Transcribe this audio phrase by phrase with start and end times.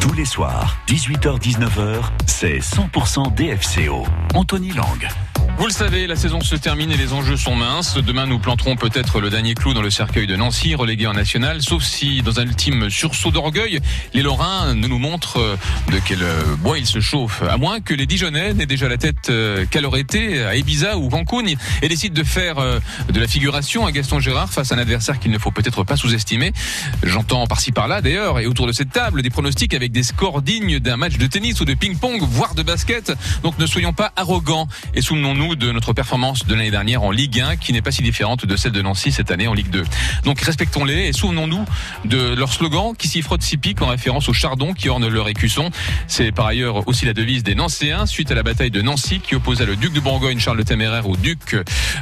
[0.00, 4.06] Tous les soirs, 18h-19h, c'est 100% DFCO.
[4.34, 5.29] Anthony Lang.
[5.60, 7.98] Vous le savez, la saison se termine et les enjeux sont minces.
[7.98, 11.60] Demain, nous planterons peut-être le dernier clou dans le cercueil de Nancy, relégué en national,
[11.60, 13.78] sauf si, dans un ultime sursaut d'orgueil,
[14.14, 15.56] les Lorrains ne nous montrent euh,
[15.92, 17.42] de quel euh, bois ils se chauffent.
[17.42, 20.96] À moins que les Dijonais n'aient déjà la tête euh, qu'à leur été, à Ibiza
[20.96, 21.44] ou Cancun,
[21.82, 25.30] et décident de faire de la figuration à Gaston Gérard face à un adversaire qu'il
[25.30, 26.54] ne faut peut-être pas sous-estimer.
[27.02, 30.78] J'entends par-ci par-là, d'ailleurs, et autour de cette table, des pronostics avec des scores dignes
[30.78, 33.12] d'un match de tennis ou de ping-pong, voire de basket.
[33.42, 37.40] Donc ne soyons pas arrogants et souvenons-nous de notre performance de l'année dernière en Ligue
[37.40, 39.84] 1 qui n'est pas si différente de celle de Nancy cette année en Ligue 2.
[40.24, 41.64] Donc respectons-les et souvenons-nous
[42.04, 45.28] de leur slogan qui s'y frotte si pique en référence au chardon qui orne leur
[45.28, 45.70] écusson.
[46.06, 49.34] C'est par ailleurs aussi la devise des Nancéens suite à la bataille de Nancy qui
[49.34, 51.56] opposa le duc de Bourgogne Charles le Téméraire au duc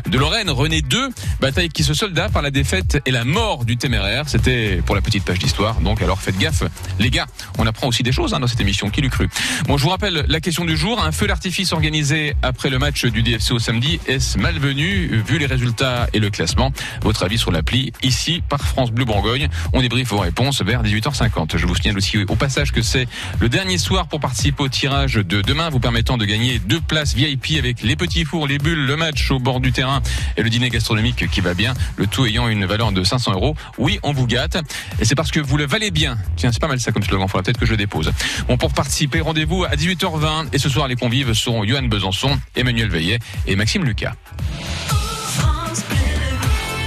[0.06, 1.08] de Lorraine René II.
[1.40, 4.28] Bataille qui se solda par la défaite et la mort du Téméraire.
[4.28, 5.80] C'était pour la petite page d'histoire.
[5.80, 6.64] Donc alors faites gaffe
[6.98, 7.26] les gars.
[7.58, 8.90] On apprend aussi des choses hein, dans cette émission.
[8.90, 9.28] Qui l'eût cru?
[9.66, 11.02] Bon, je vous rappelle la question du jour.
[11.02, 14.00] Un feu d'artifice organisé après le match du DFC au samedi.
[14.06, 16.72] Est-ce malvenu vu les résultats et le classement?
[17.02, 19.48] Votre avis sur l'appli ici par France Bleu Bourgogne.
[19.72, 21.56] On débriefe vos réponses vers 18h50.
[21.56, 23.06] Je vous signale aussi au passage que c'est
[23.40, 27.14] le dernier soir pour participer au tirage de demain, vous permettant de gagner deux places
[27.14, 30.02] VIP avec les petits fours, les bulles, le match au bord du terrain
[30.36, 31.74] et le dîner gastronomique qui va bien.
[31.96, 33.54] Le tout ayant une valeur de 500 euros.
[33.78, 34.58] Oui, on vous gâte.
[35.00, 36.18] Et c'est parce que vous le valez bien.
[36.36, 37.28] Tiens, c'est pas mal ça comme slogan.
[37.28, 38.12] Faudra peut-être que je le dépose.
[38.48, 40.48] Bon, pour participer, rendez-vous à 18h20.
[40.52, 44.14] Et ce soir, les convives seront Johan Besançon, Emmanuel Veillet et Maxime Lucas.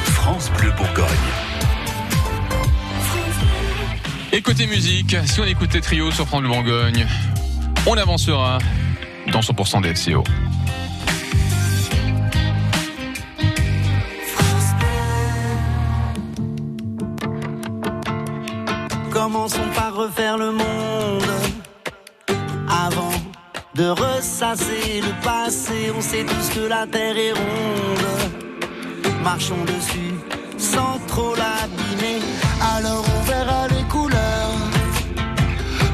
[0.06, 1.06] France Bleu Bourgogne.
[4.33, 7.06] Et côté musique, si on écoutait Trio sur France Bleu Bourgogne,
[7.86, 8.59] on avancera
[9.31, 10.23] dans 100% des FCO.
[19.11, 21.50] Commençons par refaire le monde
[23.75, 25.91] de ressasser le passé.
[25.95, 28.32] On sait tous que la terre est ronde.
[29.23, 30.14] Marchons dessus
[30.58, 32.20] sans trop l'abîmer.
[32.76, 34.58] Alors on verra les couleurs,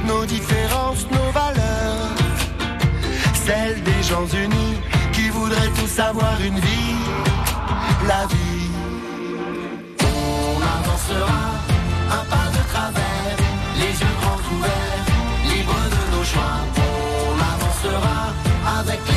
[0.06, 2.12] nos différences, nos valeurs.
[3.46, 4.78] Celles des gens unis
[5.14, 6.98] qui voudraient tous avoir une vie,
[8.08, 8.70] la vie.
[10.02, 11.40] On avancera
[12.12, 13.38] un pas de travers,
[13.76, 15.06] les yeux grands ouverts,
[15.46, 16.77] libres de nos choix.
[17.88, 18.34] Avancera
[18.80, 19.17] avec les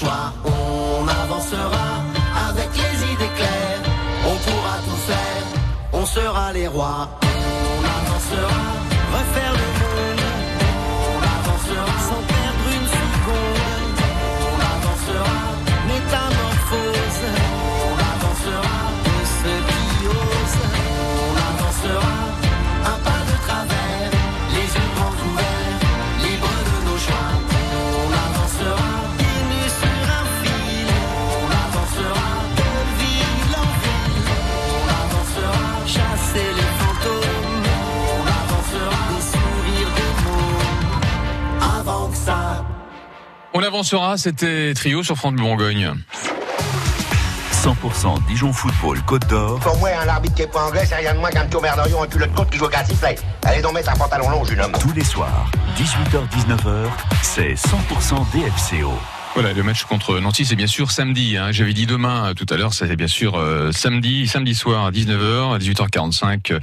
[0.00, 1.86] On avancera
[2.48, 3.82] avec les idées claires,
[4.24, 5.44] on pourra tout faire,
[5.92, 7.08] on sera les rois.
[7.22, 8.62] On avancera,
[9.12, 9.71] refaire le
[44.16, 45.92] c'était Trio sur France Bleu Bourgogne.
[47.52, 49.58] 100% Dijon Football Côte d'Or.
[49.60, 52.02] Pour moi, un arbitre qui est pas anglais, c'est rien de moins qu'un petit merdorion,
[52.02, 53.16] un culot de côte qui joue au cassiflet.
[53.44, 54.72] Allez donc mettre un pantalon long, jeune homme.
[54.80, 56.86] Tous les soirs, 18h-19h,
[57.20, 58.92] c'est 100% DFCO.
[59.34, 61.38] Voilà, le match contre Nancy, c'est bien sûr samedi.
[61.38, 61.52] Hein.
[61.52, 64.90] J'avais dit demain euh, tout à l'heure, c'est bien sûr euh, samedi, samedi soir à
[64.90, 66.60] 19h, à 18h45.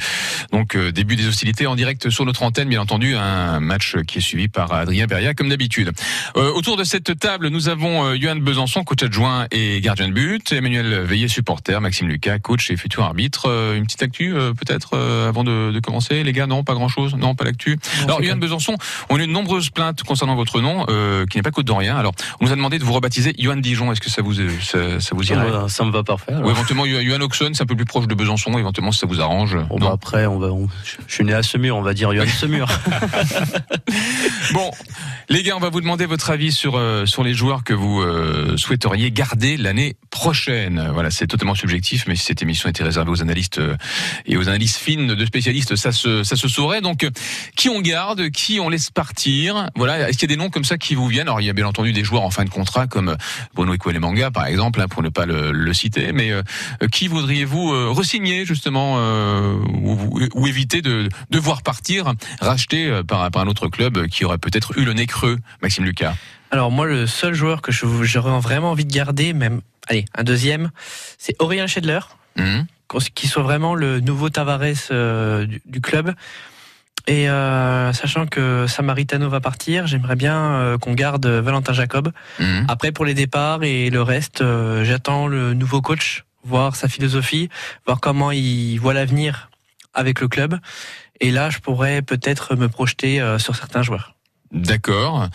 [0.52, 4.20] Donc euh, début des hostilités en direct sur notre antenne, bien entendu, un match qui
[4.20, 5.92] est suivi par Adrien Beria comme d'habitude.
[6.36, 11.02] autour de cette table, nous avons Johan Besançon, coach adjoint et gardien de but, Emmanuel
[11.06, 13.74] Veillet, supporter, Maxime Lucas, coach et futur arbitre.
[13.76, 14.96] une petite actu peut-être
[15.28, 17.16] avant de, de, commencer, les gars Non, pas grand-chose.
[17.16, 17.80] Non, pas l'actu.
[18.04, 18.76] Alors Johan Besançon,
[19.10, 20.86] on a eu de nombreuses plaintes concernant votre nom,
[21.26, 21.98] qui n'est pas Côte d'Orient.
[21.98, 23.92] Alors on nous a demandé de vous rebaptiser Johan Dijon.
[23.92, 26.34] Est-ce que ça vous ça, ça vous irait ça, me va parfait.
[26.36, 28.58] Ou éventuellement Johan Oxon, c'est un peu plus proche de Besançon.
[28.58, 29.58] Éventuellement, si ça vous arrange.
[29.70, 30.50] Bon, bah après, on va,
[30.84, 32.68] je suis né à Semur, on va dire Johan Semur.
[34.54, 34.72] bon,
[35.30, 38.02] les gars, on va vous demander votre avis sur euh, sur les joueurs que vous
[38.02, 40.90] euh, souhaiteriez garder l'année prochaine.
[40.94, 43.78] Voilà, c'est totalement subjectif, mais si cette émission était réservée aux analystes euh,
[44.26, 46.82] et aux analystes fines de spécialistes, ça se ça se saurait.
[46.82, 47.08] Donc,
[47.56, 49.68] qui on garde, qui on laisse partir?
[49.76, 51.30] Voilà, est-ce qu'il y a des noms comme ça qui vous viennent?
[51.30, 53.16] Alors, il y a bien entendu des joueurs en fin de contrat comme
[53.54, 56.12] Bruno Manga, par exemple, hein, pour ne pas le, citer.
[56.12, 56.44] Mais euh,
[56.92, 59.56] qui voudriez-vous euh, resigner justement euh,
[60.36, 64.78] ou, éviter de, de voir partir, racheter par, par un autre club qui aurait peut-être
[64.78, 66.16] eu le nez creux, Maxime Lucas?
[66.52, 70.72] Alors moi, le seul joueur que j'aurais vraiment envie de garder, même, allez, un deuxième,
[71.18, 72.00] c'est Aurélien Schedler,
[72.38, 72.62] mmh.
[73.14, 76.14] qui soit vraiment le nouveau Tavares du, club.
[77.08, 82.12] Et euh, sachant que Samaritano va partir, j'aimerais bien euh, qu'on garde Valentin Jacob.
[82.40, 82.66] Mhm.
[82.68, 87.50] Après, pour les départs et le reste, euh, j'attends le nouveau coach, voir sa philosophie,
[87.86, 89.50] voir comment il voit l'avenir
[89.96, 90.60] avec le club.
[91.20, 94.16] Et là, je pourrais peut-être me projeter sur certains joueurs.
[94.52, 95.30] D'accord.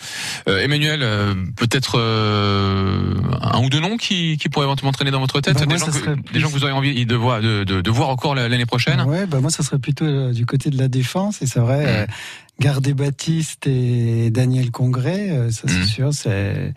[0.49, 5.21] Euh, Emmanuel, euh, peut-être euh, un ou deux noms qui, qui pourraient éventuellement traîner dans
[5.21, 8.35] votre tête bah, des, gens que, vous auriez envie de voir, de, de, voir encore
[8.35, 11.61] l'année prochaine Ouais, bah moi ça serait plutôt du côté de la défense et c'est
[11.61, 12.07] vrai,
[12.59, 15.85] garder Baptiste et Daniel Congrès, ça c'est mmh.
[15.85, 16.73] sûr, c'est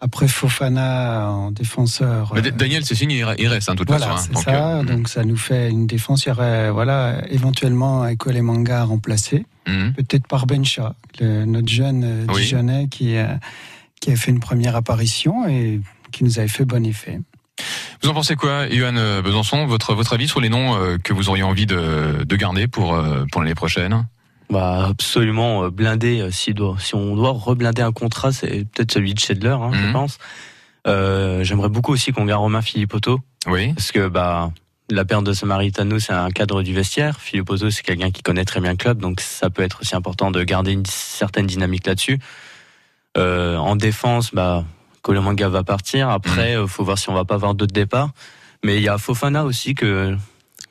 [0.00, 2.32] après Fofana en défenseur.
[2.34, 4.30] Mais Daniel, c'est signé, il reste, hein, toute voilà, façon.
[4.30, 6.24] Hein, donc, ça, donc ça nous fait une défense.
[6.24, 9.44] Il y aurait, voilà, éventuellement Ekole Manga remplacé.
[9.68, 9.92] Mhm.
[9.92, 13.26] Peut-être par Bencha, notre jeune euh, Dijonais qui, euh,
[14.00, 15.80] qui a fait une première apparition et
[16.10, 17.20] qui nous avait fait bon effet.
[18.02, 21.28] Vous en pensez quoi, Yohan euh, Besançon votre, votre avis sur les noms que vous
[21.28, 22.98] auriez envie de, de garder pour,
[23.30, 24.06] pour l'année prochaine?
[24.50, 29.50] Bah absolument blindé si, si on doit reblinder un contrat c'est peut-être celui de Schedler
[29.50, 29.92] hein, je mhm.
[29.92, 30.18] pense
[30.86, 34.50] euh, j'aimerais beaucoup aussi qu'on garde Romain Philippotto oui parce que bah
[34.90, 37.20] la perte de Samaritano, c'est un cadre du vestiaire.
[37.20, 39.94] Philippe Ozo, c'est quelqu'un qui connaît très bien le club, donc ça peut être aussi
[39.94, 42.18] important de garder une certaine dynamique là-dessus.
[43.16, 44.64] Euh, en défense, bah,
[45.02, 46.08] Colomanga va partir.
[46.08, 46.62] Après, il mm.
[46.62, 48.10] euh, faut voir si on va pas avoir d'autres départs.
[48.64, 50.16] Mais il y a Fofana aussi que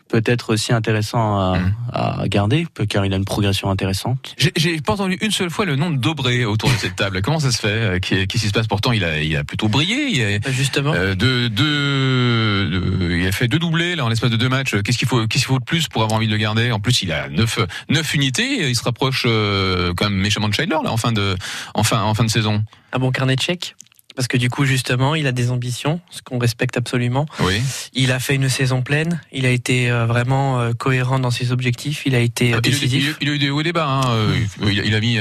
[0.07, 1.75] peut-être aussi intéressant à, mmh.
[1.93, 4.35] à, garder, car il a une progression intéressante.
[4.55, 7.21] J'ai pas entendu une seule fois le nom de Dobré autour de cette table.
[7.21, 9.67] Comment ça se fait euh, Qu'est-ce qui se passe Pourtant, il a, il a plutôt
[9.67, 10.07] brillé.
[10.09, 10.93] Il a, bah, Justement.
[10.93, 14.75] Euh, de, de, il a fait deux doublés là en l'espace de deux matchs.
[14.83, 16.71] Qu'est-ce qu'il faut, qu'est-ce qu'il faut de plus pour avoir envie de le garder?
[16.71, 18.69] En plus, il a neuf, neuf unités.
[18.69, 21.35] Il se rapproche euh, quand même méchamment de Scheidler là en fin de,
[21.73, 22.63] en fin, en fin de saison.
[22.93, 23.75] Un bon carnet de chèques?
[24.17, 27.27] Parce que du coup justement il a des ambitions, ce qu'on respecte absolument.
[27.39, 27.61] Oui.
[27.93, 31.51] Il a fait une saison pleine, il a été euh, vraiment euh, cohérent dans ses
[31.51, 33.15] objectifs, il a été euh, décisif.
[33.21, 33.87] Il, a eu des hauts et des bas.
[33.87, 34.17] Hein.
[34.63, 35.19] Il, a mis.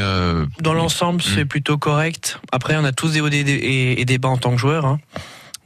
[0.61, 1.49] Dans l'ensemble, c'est mm.
[1.49, 2.41] plutôt correct.
[2.53, 4.99] Après, on a tous des hauts et des bas en tant que joueur, hein.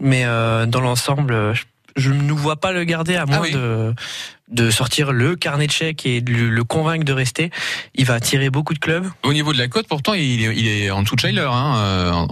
[0.00, 1.54] mais dans l'ensemble,
[1.94, 3.94] je ne nous vois pas le garder à moins ah de
[4.50, 7.50] de sortir le carnet de chèques et de le convaincre de rester.
[7.94, 9.06] Il va attirer beaucoup de clubs.
[9.22, 11.48] Au niveau de la cote, pourtant, il est, il est en dessous de Schiller.
[11.48, 12.26] Hein.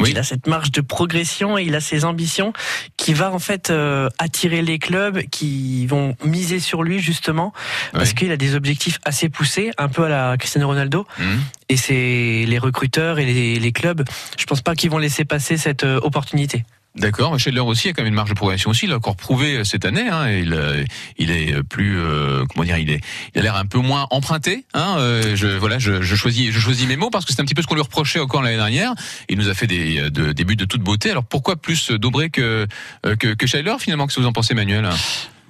[0.00, 2.52] Mais Il a cette marge de progression et il a ses ambitions
[2.96, 7.52] qui va en fait euh, attirer les clubs qui vont miser sur lui justement
[7.92, 11.06] parce qu'il a des objectifs assez poussés, un peu à la Cristiano Ronaldo.
[11.18, 11.40] Mhm.
[11.68, 14.02] Et c'est les recruteurs et les, les clubs,
[14.38, 16.64] je pense pas qu'ils vont laisser passer cette euh, opportunité.
[16.94, 18.84] D'accord, Schindler aussi a quand même une marge de progression aussi.
[18.84, 20.08] Il a encore prouvé euh, cette année.
[20.08, 20.84] Hein, il, euh,
[21.16, 23.00] il est plus, euh, comment dire, il est,
[23.34, 24.66] il a l'air un peu moins emprunté.
[24.74, 24.96] Hein,
[25.34, 27.62] je, voilà, je, je, choisis, je choisis mes mots parce que c'est un petit peu
[27.62, 28.92] ce qu'on lui reprochait encore l'année dernière.
[29.30, 31.10] Il nous a fait des, de, des buts de toute beauté.
[31.10, 32.66] Alors pourquoi plus Dobré que
[33.02, 34.06] que, que finalement?
[34.06, 34.88] Qu'est-ce que vous en pensez, Manuel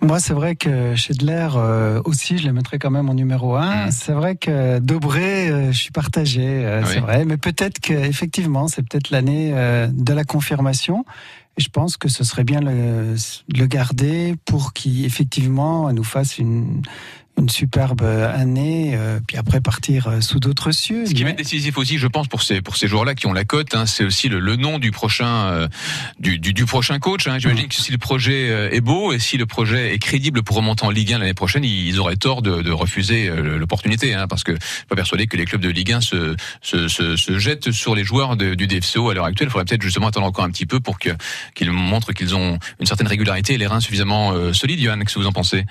[0.02, 3.86] moi, c'est vrai que Schindler euh, aussi, je le mettrais quand même en numéro un.
[3.86, 3.90] Mm.
[3.92, 7.24] C'est vrai que Dobré, je suis partagé, c'est vrai.
[7.24, 11.04] Mais peut-être qu'effectivement, c'est peut-être l'année de la confirmation.
[11.58, 13.14] Et je pense que ce serait bien le,
[13.54, 16.82] le garder pour qu'il effectivement nous fasse une,
[17.38, 21.06] une superbe année, euh, puis après partir euh, sous d'autres cieux.
[21.06, 23.32] Ce qui va être décisif aussi, je pense, pour ces pour ces joueurs-là qui ont
[23.32, 25.68] la cote, hein, c'est aussi le, le, nom du prochain euh,
[26.20, 27.26] du, du, du, prochain coach.
[27.26, 27.38] Hein.
[27.38, 30.84] J'imagine que si le projet est beau et si le projet est crédible pour remonter
[30.84, 34.52] en Ligue 1 l'année prochaine, ils auraient tort de, de refuser l'opportunité, hein, parce que
[34.52, 37.72] je suis pas persuadé que les clubs de Ligue 1 se se, se, se jettent
[37.72, 39.48] sur les joueurs de, du DFCO à l'heure actuelle.
[39.48, 41.10] Il faudrait peut-être justement attendre encore un petit peu pour que
[41.54, 44.80] qu'ils montrent qu'ils ont une certaine régularité et les reins suffisamment solides.
[44.80, 45.64] Johan, qu'est-ce que vous en pensez?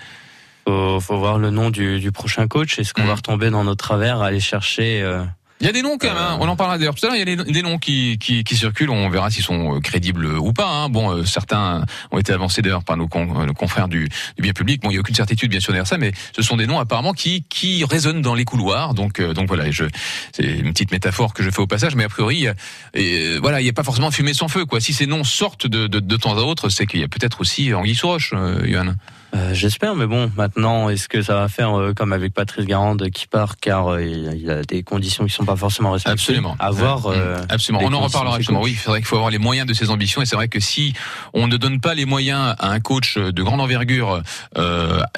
[0.68, 2.80] Faut, faut voir le nom du, du prochain coach.
[2.80, 3.16] Est-ce qu'on va mm.
[3.16, 5.24] retomber dans notre travers, aller chercher euh,
[5.60, 6.38] il y a des noms quand même, hein.
[6.40, 8.56] on en parlera d'ailleurs tout à l'heure, il y a des, noms qui, qui, qui,
[8.56, 10.68] circulent, on verra s'ils sont euh, crédibles ou pas.
[10.68, 10.90] Hein.
[10.90, 14.90] Bon, euh, certains ont été avancés d'ailleurs par nos, confrères du, du, bien public, bon,
[14.90, 17.14] il n'y a aucune certitude bien sûr derrière ça, mais ce sont des noms apparemment
[17.14, 19.86] qui, qui résonnent dans les couloirs, donc, donc voilà, je,
[20.32, 22.48] c'est une petite métaphore que je fais au passage, mais a priori,
[22.96, 24.82] et, voilà, il n'y a pas forcément fumée sans feu, quoi.
[24.82, 27.40] Si ces noms sortent de, de, de temps à autre, c'est qu'il y a peut-être
[27.40, 28.96] aussi Anguille sous roche, Johan.
[29.34, 33.10] Euh, j'espère, mais bon, maintenant, est-ce que ça va faire euh, comme avec Patrice Garande
[33.12, 36.56] qui part car euh, il y a des conditions qui sont pas forcément respectées Absolument.
[36.60, 37.08] À voir.
[37.50, 37.86] Absolument.
[37.86, 38.62] On en reparlera justement.
[38.62, 40.60] Oui, c'est vrai qu'il faut avoir les moyens de ses ambitions et c'est vrai que
[40.60, 40.94] si
[41.34, 44.22] on ne donne pas les moyens à un coach de grande envergure,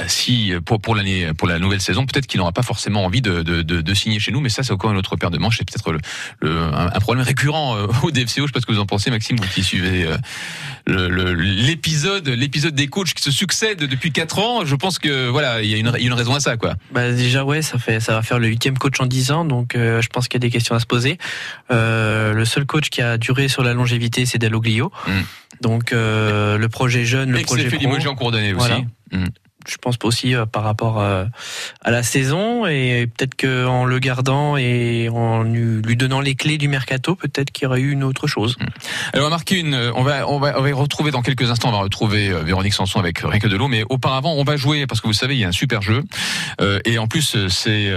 [0.08, 3.42] si pour pour l'année pour la nouvelle saison, peut-être qu'il n'aura pas forcément envie de,
[3.42, 4.42] de, de, de, signer chez nous.
[4.42, 5.58] Mais ça, c'est encore une autre paire de manches.
[5.58, 6.00] C'est peut-être le,
[6.42, 8.44] le, un, problème récurrent au DFCO.
[8.44, 10.08] Je sais pas ce que vous en pensez, Maxime, vous qui suivez
[10.86, 15.62] l'épisode l'épisode des coachs qui se succèdent depuis depuis 4 ans, je pense que voilà,
[15.62, 16.74] il y a une, une raison à ça, quoi.
[16.92, 19.76] Bah déjà ouais, ça fait, ça va faire le huitième coach en 10 ans, donc
[19.76, 21.18] euh, je pense qu'il y a des questions à se poser.
[21.72, 24.92] Euh, le seul coach qui a duré sur la longévité, c'est Dalloglio.
[25.08, 25.12] Mm.
[25.62, 28.10] Donc euh, le projet jeune, le projet pro.
[28.10, 28.72] en cours d'année aussi.
[29.14, 29.28] Mm
[29.68, 31.26] je pense aussi euh, par rapport euh,
[31.84, 36.68] à la saison et peut-être qu'en le gardant et en lui donnant les clés du
[36.68, 38.58] mercato, peut-être qu'il y aurait eu une autre chose.
[38.60, 38.66] Hmm.
[39.14, 41.80] Alors marquer une, on va, on va, on va retrouver dans quelques instants, on va
[41.80, 45.02] retrouver euh, Véronique Sanson avec rien que de l'eau, mais auparavant on va jouer parce
[45.02, 46.04] que vous savez il y a un super jeu
[46.86, 47.90] et en plus c'est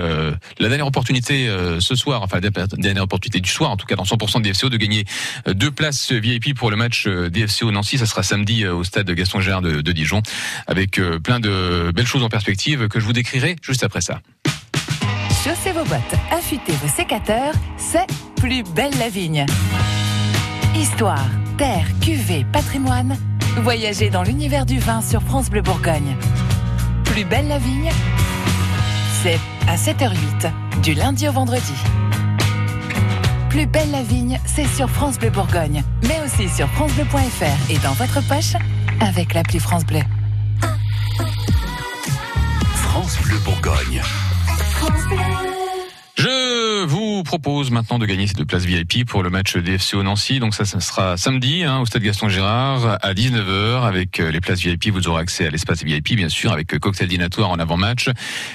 [0.58, 1.48] la dernière opportunité
[1.80, 4.68] ce soir, enfin la dernière opportunité du soir en tout cas dans 100% de DFCO
[4.68, 5.04] de gagner
[5.46, 9.62] deux places VIP pour le match DFCO Nancy, ça sera samedi au stade Gaston Gérard
[9.62, 10.22] de, de Dijon
[10.66, 14.20] avec plein de belles choses en perspective que je vous décrirai juste après ça.
[15.44, 19.46] Chaussez vos bottes, affûtez vos sécateurs, c'est Plus belle la vigne.
[20.74, 21.24] Histoire,
[21.56, 23.16] terre, cuvée, patrimoine,
[23.62, 26.16] voyagez dans l'univers du vin sur France Bleu Bourgogne.
[27.04, 27.90] Plus belle la vigne,
[29.22, 30.50] c'est à 7h08,
[30.82, 31.74] du lundi au vendredi.
[33.48, 37.94] Plus belle la vigne, c'est sur France Bleu Bourgogne, mais aussi sur francebleu.fr et dans
[37.94, 38.60] votre poche
[39.00, 40.02] avec l'appli France Bleu.
[43.06, 44.02] France Bleu Bourgogne.
[46.18, 50.38] Je vous propose maintenant de gagner ces deux places VIP pour le match DFCO Nancy.
[50.38, 54.40] Donc ça, ça sera samedi hein, au stade Gaston Gérard à 19h avec euh, les
[54.40, 54.88] places VIP.
[54.88, 58.08] Vous aurez accès à l'espace VIP bien sûr avec euh, cocktail dînatoire en avant-match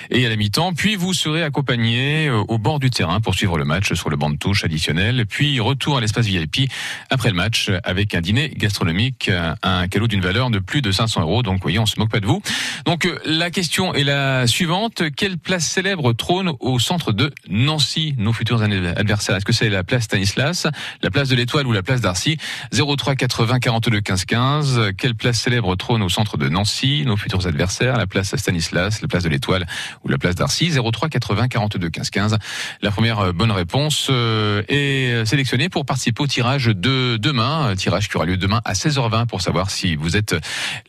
[0.10, 0.74] et à la mi-temps.
[0.74, 4.16] Puis vous serez accompagné euh, au bord du terrain pour suivre le match sur le
[4.16, 5.28] banc de touche additionnel.
[5.28, 6.72] Puis retour à l'espace VIP
[7.12, 9.30] après le match avec un dîner gastronomique,
[9.62, 11.44] un cadeau d'une valeur de plus de 500 euros.
[11.44, 12.42] Donc voyez, on se moque pas de vous.
[12.86, 15.04] Donc la question est la suivante.
[15.16, 19.84] Quelle place célèbre trône au centre de Nancy, nos futurs adversaires Est-ce que c'est la
[19.84, 20.68] place Stanislas,
[21.02, 22.38] la place de l'Étoile ou la place d'Arcy?
[22.72, 24.82] 03 80 42 15 15.
[24.98, 29.08] Quelle place célèbre trône au centre de Nancy Nos futurs adversaires, la place Stanislas, la
[29.08, 29.68] place de l'Étoile
[30.04, 30.72] ou la place d'Arcy?
[30.72, 32.38] 03 80 42 15 15.
[32.82, 38.10] La première euh, bonne réponse euh, est sélectionnée pour participer au tirage de demain, tirage
[38.10, 40.36] qui aura lieu demain à 16h20 pour savoir si vous êtes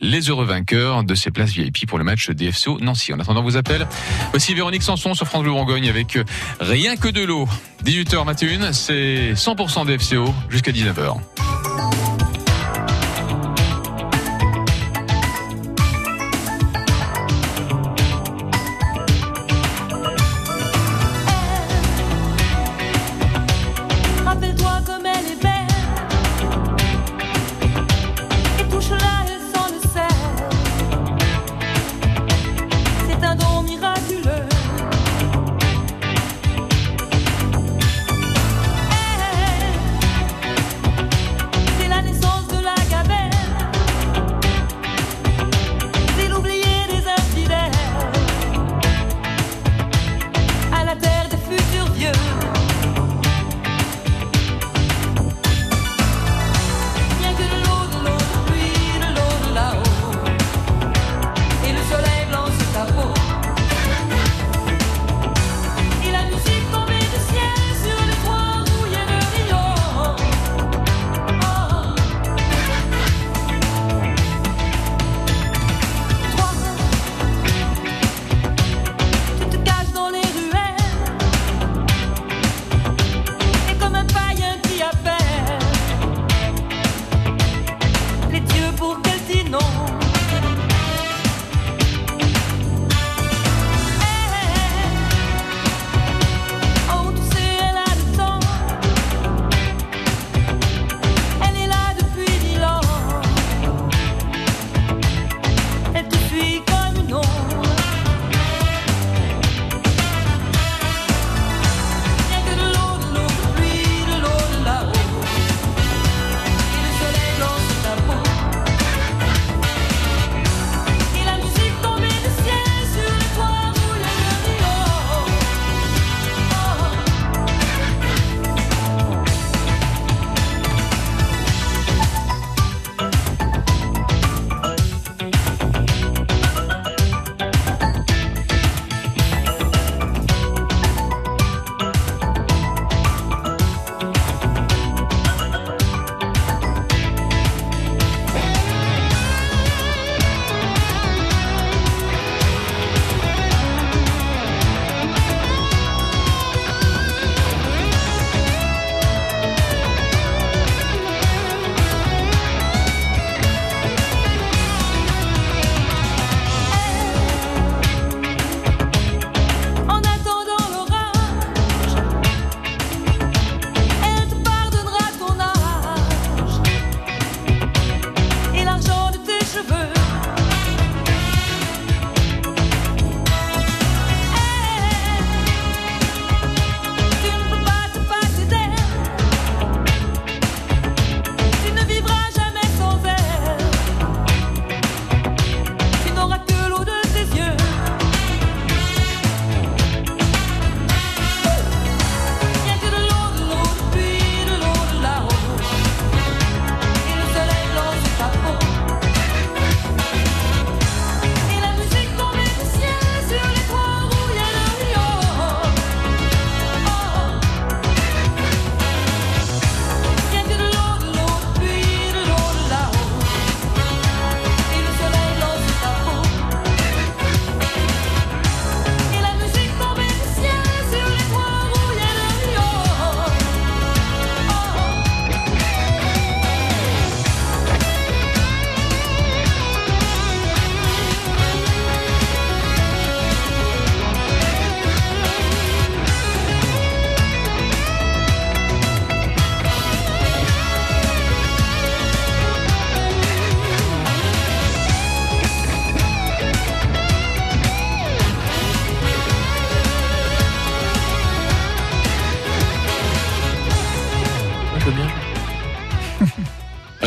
[0.01, 3.13] les heureux vainqueurs de ces places VIP pour le match DFCO Nancy.
[3.13, 3.87] En attendant vos appels,
[4.31, 6.23] voici Véronique Sanson sur France Bleu Bourgogne avec euh,
[6.59, 7.47] Rien que de l'eau.
[7.85, 11.17] 18h21, c'est 100% d'FCO jusqu'à 19h.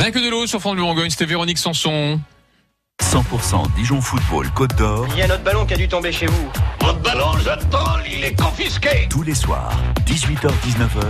[0.07, 2.21] Rien que de l'eau sur France Bleu Bourgogne, c'était Véronique Sanson.
[3.03, 5.05] 100% Dijon Football Côte d'Or.
[5.11, 6.49] Il y a notre ballon qui a dû tomber chez vous.
[6.81, 9.09] Votre ballon, j'attends, il est confisqué.
[9.11, 11.03] Tous les soirs, 18h-19h,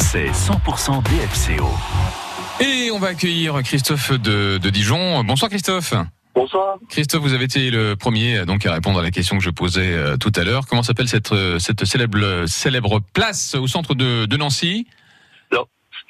[0.00, 1.70] c'est 100% DFCO.
[2.60, 5.24] Et on va accueillir Christophe de, de Dijon.
[5.24, 5.94] Bonsoir Christophe.
[6.34, 6.76] Bonsoir.
[6.90, 9.94] Christophe, vous avez été le premier donc à répondre à la question que je posais
[9.94, 10.66] euh, tout à l'heure.
[10.66, 14.86] Comment s'appelle cette, euh, cette célèbre, célèbre place au centre de, de Nancy?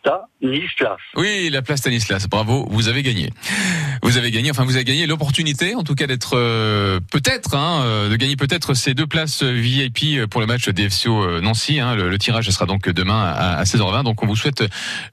[0.04, 0.98] Stanislas.
[1.16, 2.28] Oui, la place Stanislas.
[2.28, 3.30] Bravo, vous avez gagné.
[4.02, 8.08] Vous avez gagné, enfin vous avez gagné l'opportunité, en tout cas d'être euh, peut-être, hein,
[8.10, 11.78] de gagner peut-être ces deux places VIP pour le match DFCO Nancy.
[11.78, 11.94] Hein.
[11.94, 14.02] Le, tirage sera donc demain à, 16h20.
[14.02, 14.64] Donc on vous souhaite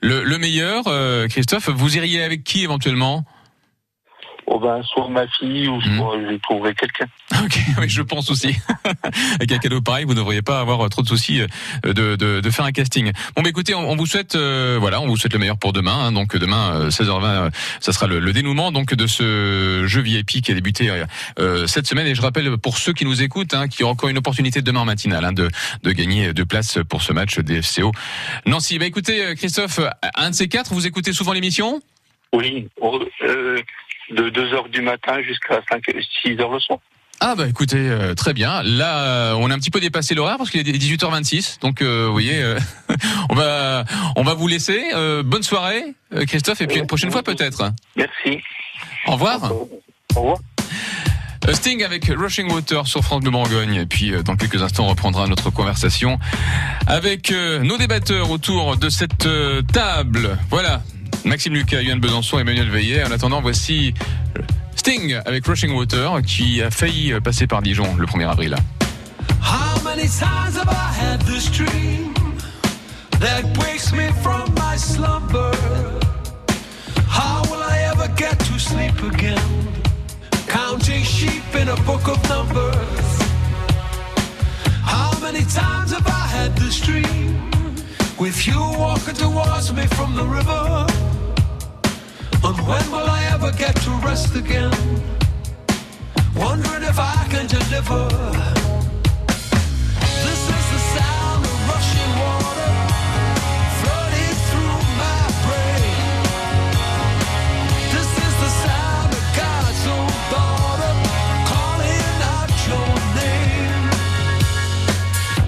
[0.02, 0.86] le, le meilleur,
[1.30, 1.70] Christophe.
[1.70, 3.26] Vous iriez avec qui éventuellement?
[4.50, 5.98] Oh ben, soit ma fille ou hmm.
[5.98, 7.06] soit je trouverai quelqu'un.
[7.44, 8.56] Ok, oui, je pense aussi.
[9.36, 11.48] Avec un cadeau pareil, vous ne devriez pas avoir euh, trop de soucis euh,
[11.94, 13.12] de, de, de faire un casting.
[13.36, 16.08] Bon, bah, écoutez, on, vous souhaite, euh, voilà, on vous souhaite le meilleur pour demain.
[16.08, 16.12] Hein.
[16.12, 20.56] donc demain, 16h20, ça sera le, le, dénouement donc de ce jeu VIP qui a
[20.56, 20.92] débuté
[21.40, 22.08] euh, cette semaine.
[22.08, 24.82] Et je rappelle pour ceux qui nous écoutent, hein, y aura encore une opportunité demain
[24.82, 25.50] en matinale hein, de,
[25.84, 27.92] de gagner deux places pour ce match DFCO.
[28.46, 29.80] Nancy, bah écoutez, Christophe,
[30.16, 31.82] un de ces quatre, vous écoutez souvent l'émission?
[32.34, 32.68] Oui.
[32.80, 33.60] Oh, euh,
[34.12, 35.84] de 2 heures du matin jusqu'à 5,
[36.24, 36.80] 6 heures le soir.
[37.22, 38.64] Ah bah écoutez, euh, très bien.
[38.64, 41.60] Là, euh, on a un petit peu dépassé l'horaire parce qu'il est 18h26.
[41.60, 42.42] Donc euh, vous voyez,
[43.30, 43.84] on va
[44.16, 44.82] on va vous laisser.
[45.26, 45.84] bonne soirée,
[46.28, 47.72] Christophe, et puis une prochaine fois peut-être.
[47.98, 48.42] Merci.
[49.08, 49.52] Au revoir.
[50.16, 50.38] Au revoir.
[51.52, 53.74] Sting avec Rushing Water sur France Bleu Bourgogne.
[53.76, 56.20] Et puis, dans quelques instants, on reprendra notre conversation
[56.86, 59.28] avec nos débatteurs autour de cette
[59.74, 60.38] table.
[60.52, 60.84] Voilà.
[61.26, 63.04] Maxime Lucas, Yann Besançon, Emmanuel Veillet.
[63.04, 63.94] En attendant, voici
[64.76, 68.56] Sting avec Rushing Water qui a failli passer par Dijon le 1er avril.
[69.42, 72.14] How many times have I had this dream
[73.20, 75.52] that wakes me from my slumber?
[77.08, 79.38] How will I ever get to sleep again?
[80.48, 83.20] Counting sheep in a book of numbers.
[84.84, 87.49] How many times have I had this dream?
[88.20, 90.86] With you walking towards me from the river.
[92.44, 94.74] And when will I ever get to rest again?
[96.36, 98.10] Wondering if I can deliver.
[100.26, 102.72] This is the sound of rushing water
[103.80, 105.96] flooding through my brain.
[107.96, 110.94] This is the sound of God's own daughter
[111.52, 113.84] calling out your name.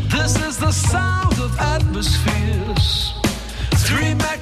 [0.10, 2.41] This is the sound of atmosphere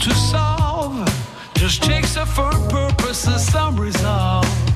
[0.00, 1.08] to solve.
[1.54, 4.75] Just takes a firm purpose and some resolve.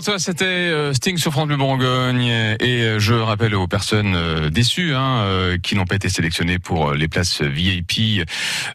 [0.00, 2.24] C'était euh, Sting sur France Bleu Bourgogne.
[2.24, 5.24] Et euh, je rappelle aux personnes euh, déçues hein,
[5.62, 8.24] qui n'ont pas été sélectionnées pour les places VIP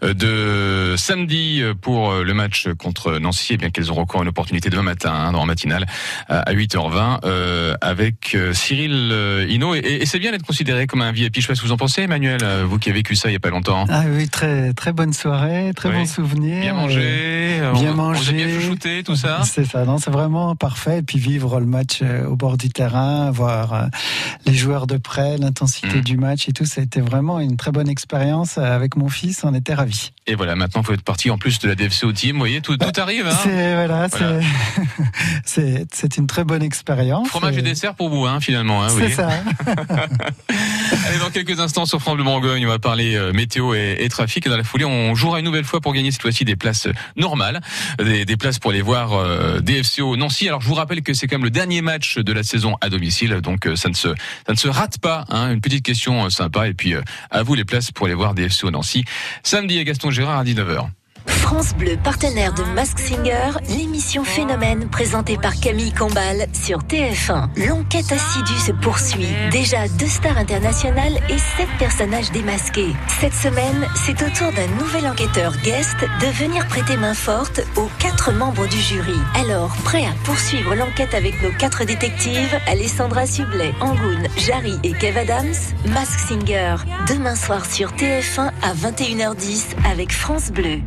[0.01, 4.69] de samedi pour le match contre Nancy, et eh bien qu'elles auront encore une opportunité
[4.69, 5.85] demain matin, hein, dans matinale,
[6.27, 9.75] à 8h20, avec Cyril Hino.
[9.75, 11.35] Et, c'est bien d'être considéré comme un VIP.
[11.37, 13.33] Je sais pas ce que vous en pensez, Emmanuel, vous qui avez vécu ça il
[13.33, 13.85] y a pas longtemps.
[13.89, 16.61] Ah oui, très très bonne soirée, très bon souvenir.
[16.61, 19.41] Bien mangé, bien mangé, bien chouchouté, tout ça.
[19.43, 21.01] C'est ça, non, c'est vraiment parfait.
[21.09, 23.85] Puis vivre le match euh, au bord du terrain, voir euh,
[24.45, 26.01] les joueurs de près, l'intensité mm.
[26.01, 28.59] du match et tout, ça a été vraiment une très bonne expérience.
[28.59, 30.11] Euh, avec mon fils, on était ravis.
[30.27, 32.33] Et voilà, maintenant, vous êtes parti en plus de la DFC au team.
[32.33, 33.25] Vous voyez, tout, tout arrive.
[33.25, 34.07] Hein c'est voilà,
[35.45, 37.27] c'est c'est une très bonne expérience.
[37.27, 38.83] Fromage et, dessert pour vous, hein, finalement.
[38.83, 39.29] Hein, c'est ça.
[41.07, 44.45] Allez, dans quelques instants sur France Bleu Bourgogne, on va parler météo et, trafic.
[44.45, 46.87] Et dans la foulée, on jouera une nouvelle fois pour gagner cette fois-ci des places
[47.15, 47.61] normales,
[47.97, 50.47] des, des places pour aller voir euh, DFCO Nancy.
[50.47, 52.89] Alors je vous rappelle que c'est quand même le dernier match de la saison à
[52.89, 54.09] domicile, donc euh, ça ne se
[54.45, 55.25] ça ne se rate pas.
[55.29, 55.51] Hein.
[55.53, 56.93] Une petite question euh, sympa et puis
[57.29, 59.05] à vous les places pour aller voir DFCO Nancy
[59.43, 60.89] samedi à Gaston Gérard à 19h.
[61.29, 67.49] France Bleu, partenaire de Mask Singer, l'émission Phénomène présentée par Camille Combal sur TF1.
[67.67, 69.27] L'enquête assidue se poursuit.
[69.51, 72.93] Déjà deux stars internationales et sept personnages démasqués.
[73.19, 77.89] Cette semaine, c'est au tour d'un nouvel enquêteur guest de venir prêter main forte aux
[77.99, 79.19] quatre membres du jury.
[79.35, 85.19] Alors, prêt à poursuivre l'enquête avec nos quatre détectives, Alessandra Sublet, Angoun, Jarry et Kev
[85.19, 85.55] Adams,
[85.87, 86.75] Mask Singer,
[87.07, 90.79] demain soir sur TF1 à 21h10 avec France Bleu.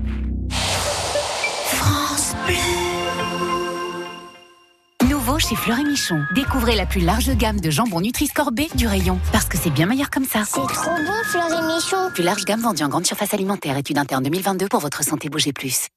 [5.08, 6.22] Nouveau chez Fleury Michon.
[6.34, 9.20] Découvrez la plus large gamme de jambon Nutri-Score B du rayon.
[9.30, 10.42] Parce que c'est bien meilleur comme ça.
[10.44, 12.10] C'est trop bon, Fleury Michon.
[12.12, 13.76] Plus large gamme vendue en grande surface alimentaire.
[13.76, 15.28] Étude interne 2022 pour votre santé.
[15.28, 15.88] Bougez plus.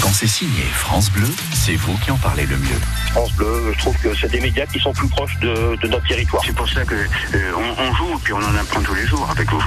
[0.00, 2.80] Quand c'est signé France Bleu, c'est vous qui en parlez le mieux.
[3.10, 6.42] France Bleu, je trouve que c'est des médias qui sont plus proches de, notre territoire.
[6.46, 9.50] C'est pour ça que euh, on, joue et on en apprend tous les jours avec
[9.50, 9.62] vous.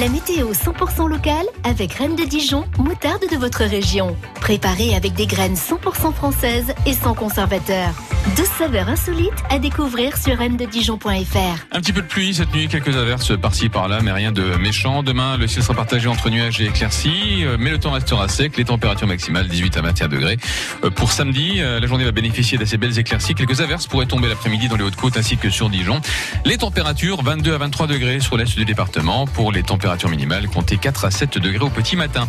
[0.00, 4.16] La météo 100% locale avec Reine de Dijon, moutarde de votre région.
[4.40, 7.90] Préparée avec des graines 100% françaises et sans conservateur.
[8.34, 11.66] Deux saveurs insolites à découvrir sur reine-de-dijon.fr.
[11.72, 15.02] Un petit peu de pluie cette nuit, quelques averses par-ci par-là, mais rien de méchant.
[15.02, 18.56] Demain, le ciel sera partagé entre nuages et éclaircies, euh, mais le temps restera sec.
[18.56, 20.38] Les températures maximales 18 à 21 degrés.
[20.84, 23.34] Euh, pour samedi, euh, la journée va bénéficier d'assez belles éclaircies.
[23.34, 26.00] Quelques averses pourraient tomber l'après-midi dans les Hautes-Côtes ainsi que sur Dijon.
[26.46, 29.26] Les températures 22 à 23 degrés sur l'est du département.
[29.26, 32.28] Pour les températures minimales, comptez 4 à 7 degrés au petit matin.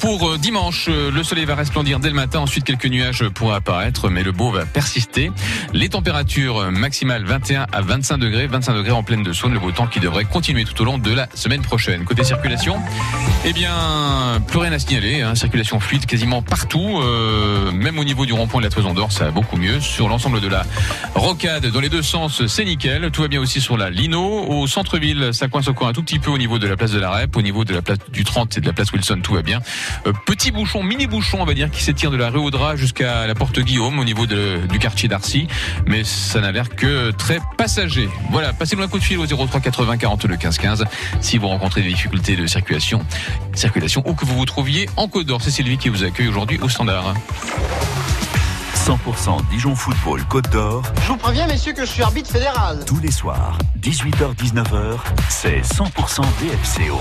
[0.00, 2.40] Pour dimanche, le soleil va resplendir dès le matin.
[2.40, 5.30] Ensuite, quelques nuages pourraient apparaître, mais le beau va persister.
[5.72, 9.70] Les températures maximales 21 à 25 degrés, 25 degrés en pleine de Saône, le beau
[9.72, 12.04] temps qui devrait continuer tout au long de la semaine prochaine.
[12.04, 12.80] Côté circulation,
[13.44, 13.72] eh bien,
[14.46, 18.60] plus rien à signaler, hein, circulation fluide quasiment partout, euh, même au niveau du rond-point
[18.60, 19.80] de la Toison d'Or, ça va beaucoup mieux.
[19.80, 20.64] Sur l'ensemble de la
[21.14, 23.10] rocade, dans les deux sens, c'est nickel.
[23.10, 24.46] Tout va bien aussi sur la Lino.
[24.48, 26.98] Au centre-ville, ça coince encore un tout petit peu au niveau de la place de
[26.98, 29.34] la Rep, au niveau de la place du 30 et de la place Wilson, tout
[29.34, 29.60] va bien.
[30.06, 33.26] Euh, petit bouchon, mini bouchon, on va dire, qui s'étire de la rue Audra jusqu'à
[33.26, 35.48] la porte Guillaume, au niveau du quartier d'Arcy.
[35.86, 38.08] Mais ça n'a l'air que très passager.
[38.30, 40.84] Voilà, passez-nous un coup de fil au 03 80 42 15 15
[41.20, 43.04] si vous rencontrez des difficultés de circulation,
[43.54, 45.40] circulation ou que vous vous trouviez en Côte d'Or.
[45.42, 47.14] C'est Sylvie qui vous accueille aujourd'hui au standard.
[48.84, 50.82] 100% Dijon Football Côte d'Or.
[51.04, 52.84] Je vous préviens, messieurs, que je suis arbitre fédéral.
[52.84, 54.98] Tous les soirs, 18h-19h,
[55.30, 57.00] c'est 100% DFCO.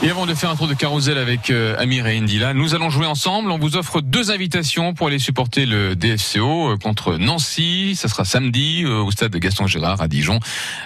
[0.00, 2.90] Et avant de faire un tour de carrousel avec euh, Amir et Indila, nous allons
[2.90, 3.52] jouer ensemble.
[3.52, 7.94] On vous offre deux invitations pour aller supporter le DFCO euh, contre Nancy.
[7.94, 10.40] Ça sera samedi euh, au stade de Gaston Gérard à Dijon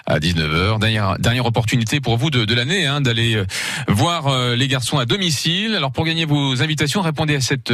[0.04, 0.80] à 19h.
[0.80, 3.42] Dernière, dernière opportunité pour vous de, de l'année hein, d'aller
[3.88, 5.74] voir les garçons à domicile.
[5.74, 7.72] Alors pour gagner vos invitations, répondez à cette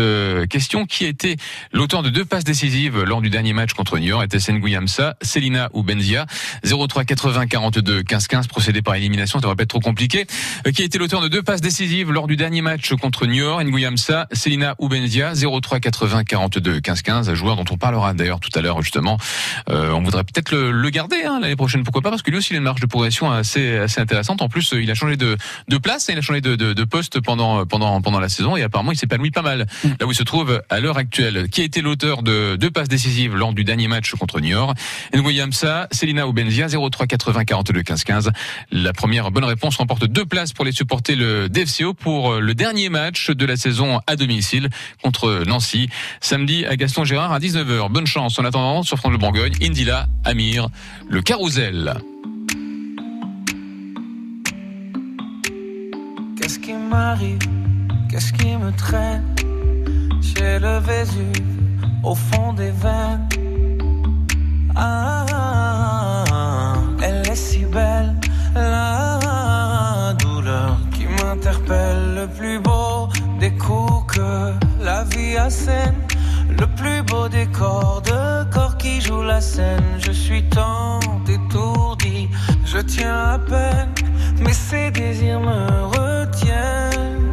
[0.49, 0.87] question.
[0.87, 1.37] Qui a été
[1.73, 5.71] l'auteur de deux passes décisives lors du dernier match contre New York Était Guyamsa, Selina
[5.73, 6.27] ou Benzia?
[6.65, 10.27] 03 80 42 15 15 procédé par élimination, ça va pas être trop compliqué.
[10.75, 14.27] Qui a été l'auteur de deux passes décisives lors du dernier match contre Niort, Nguyamsa,
[14.33, 18.83] Selina Oubenzia, 03 80 42 15 15, joueur dont on parlera d'ailleurs tout à l'heure
[18.83, 19.19] justement.
[19.71, 22.53] Euh, on voudrait peut-être le, garder hein, l'année prochaine, pourquoi pas, parce que lui aussi
[22.53, 24.43] il a une marge de progression assez assez intéressante.
[24.43, 25.37] En plus, il a changé de,
[25.69, 28.57] de place, et il a changé de, de, de, poste pendant pendant pendant la saison
[28.57, 29.89] et apparemment il s'épanouit pas mal mm.
[30.01, 31.49] là où il se trouve à l'heure actuelle.
[31.51, 34.75] Qui a été l'auteur de deux passes décisives lors du dernier match contre Niort
[35.15, 38.31] Nguyamsa, Selina Oubenzia, 03 80 42 15 15.
[38.73, 40.73] La première bonne réponse remporte deux places pour les
[41.15, 44.69] le DFCO pour euh, le dernier match de la saison à domicile
[45.03, 45.89] contre Nancy,
[46.21, 47.91] samedi à Gaston Gérard à 19h.
[47.91, 50.69] Bonne chance en attendant sur France Le Bourgogne, Indila, Amir,
[51.09, 51.95] le Carousel.
[56.41, 57.39] Qu'est-ce qui m'arrive?
[58.11, 59.23] Qu'est-ce qui me traîne?
[60.45, 61.41] Le Vésuve
[62.03, 63.29] au fond des veines.
[64.75, 66.25] Ah,
[67.01, 68.29] elle est si belle, qui
[71.35, 73.09] Le plus beau
[73.41, 74.53] des coups que
[74.85, 75.95] la vie assène.
[76.61, 79.83] Le plus beau décor de corps qui joue la scène.
[79.99, 82.29] Je suis tant étourdi,
[82.67, 83.89] je tiens à peine,
[84.41, 87.31] mais ces désirs me retiennent.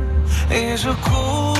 [0.49, 1.58] Et je cours,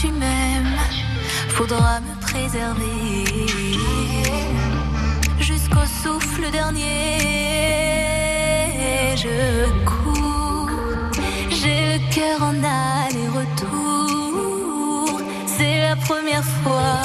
[0.00, 0.78] tu m'aimes,
[1.48, 3.46] faudra me préserver
[5.38, 7.18] jusqu'au souffle dernier.
[9.16, 10.70] Je cours,
[11.50, 13.70] j'ai le cœur en aller-retour.
[15.46, 16.99] C'est la première fois,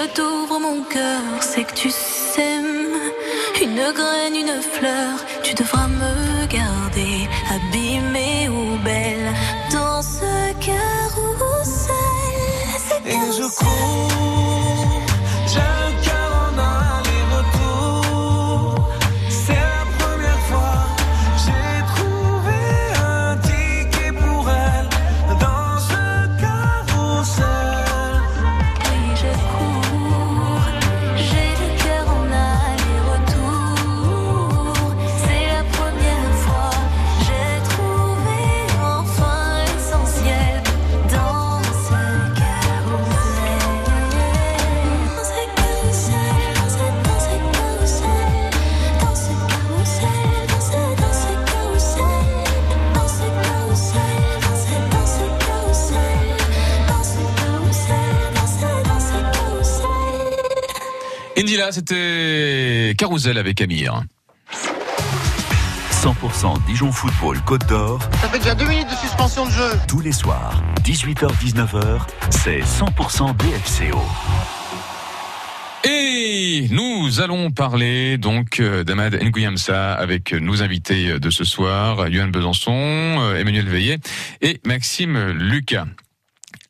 [0.00, 2.96] je t'ouvre mon cœur, c'est que tu s'aimes.
[3.60, 9.30] Une graine, une fleur, tu devras me garder, abîmée ou belle,
[9.72, 11.94] dans ce carrousel.
[13.06, 14.29] Et je cours,
[61.70, 64.02] c'était Carousel avec Amir.
[66.02, 69.70] 100% Dijon Football Côte d'Or, Ça fait déjà deux minutes de suspension de jeu.
[69.86, 74.00] tous les soirs, 18h-19h, c'est 100% DFCO.
[75.84, 82.28] Et nous allons parler donc euh, d'Ahmad Nguyamsa avec nos invités de ce soir, Yohan
[82.28, 83.98] Besançon, euh, Emmanuel Veillet
[84.40, 85.86] et Maxime Lucas.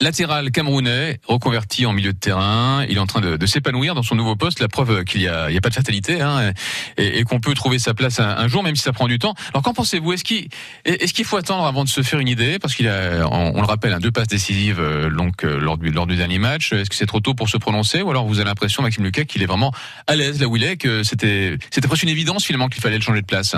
[0.02, 4.14] Latéral camerounais, reconverti en milieu de terrain, il est en train de, s'épanouir dans son
[4.14, 4.58] nouveau poste.
[4.58, 6.54] La preuve qu'il y a, a pas de fatalité hein,
[6.96, 9.34] et, qu'on peut trouver sa place un, jour, même si ça prend du temps.
[9.52, 10.14] Alors qu'en pensez-vous?
[10.14, 10.48] Est-ce qu'il
[10.86, 12.58] qu'il faut attendre avant de se faire une idée?
[12.58, 15.90] Parce qu'il a, on, le rappelle, hein, deux passes décisives euh, donc euh, lors du
[15.90, 16.72] lors du dernier match.
[16.72, 18.00] Est-ce que c'est trop tôt pour se prononcer?
[18.00, 19.70] Ou alors vous avez l'impression, Maxime Lucas, qu'il est vraiment
[20.06, 23.02] à l'aise là où il est, que c'était presque une évidence finalement qu'il fallait le
[23.02, 23.54] changer de place?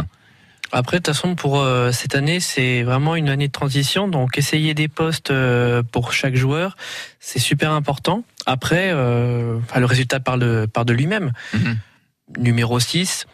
[0.73, 4.09] Après, de toute façon, pour euh, cette année, c'est vraiment une année de transition.
[4.09, 6.77] Donc, essayer des postes euh, pour chaque joueur,
[7.21, 8.25] c'est super important.
[8.47, 11.33] Après, euh, enfin, le résultat parle de, parle de lui-même.
[11.53, 11.79] Mhm.
[12.39, 13.27] Numéro 6,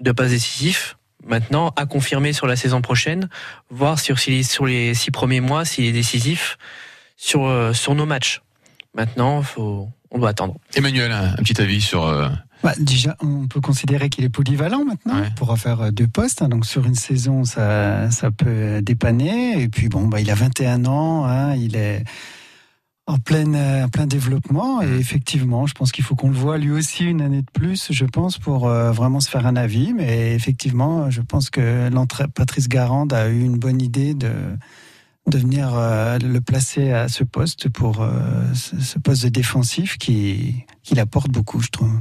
[0.00, 0.96] de passes décisif.
[1.24, 3.28] Maintenant, à confirmer sur la saison prochaine,
[3.70, 6.58] voir sur, sur les six premiers mois s'il est décisif
[7.16, 8.40] sur, sur nos matchs.
[8.94, 10.56] Maintenant, faut, on doit attendre.
[10.74, 12.08] Emmanuel, un, un petit avis sur
[12.62, 15.20] Bah, déjà, on peut considérer qu'il est polyvalent maintenant.
[15.20, 15.28] Ouais.
[15.28, 16.42] Il pourra faire euh, deux postes.
[16.42, 16.48] hein.
[16.48, 19.60] donc sur une saison, ça, ça peut dépanner.
[19.62, 21.24] Et puis bon, bah, il a 21 ans.
[21.24, 22.04] hein, il est
[23.06, 24.82] en plein, euh, plein développement.
[24.82, 27.88] Et effectivement, je pense qu'il faut qu'on le voit lui aussi une année de plus,
[27.90, 29.92] je pense, pour euh, vraiment se faire un avis.
[29.94, 31.88] Mais effectivement, je pense que
[32.34, 34.30] Patrice Garande a eu une bonne idée de
[35.26, 38.04] de venir euh, le placer à ce poste pour
[38.54, 41.92] ce, ce poste de défensif qui, qu'il apporte beaucoup, je trouve.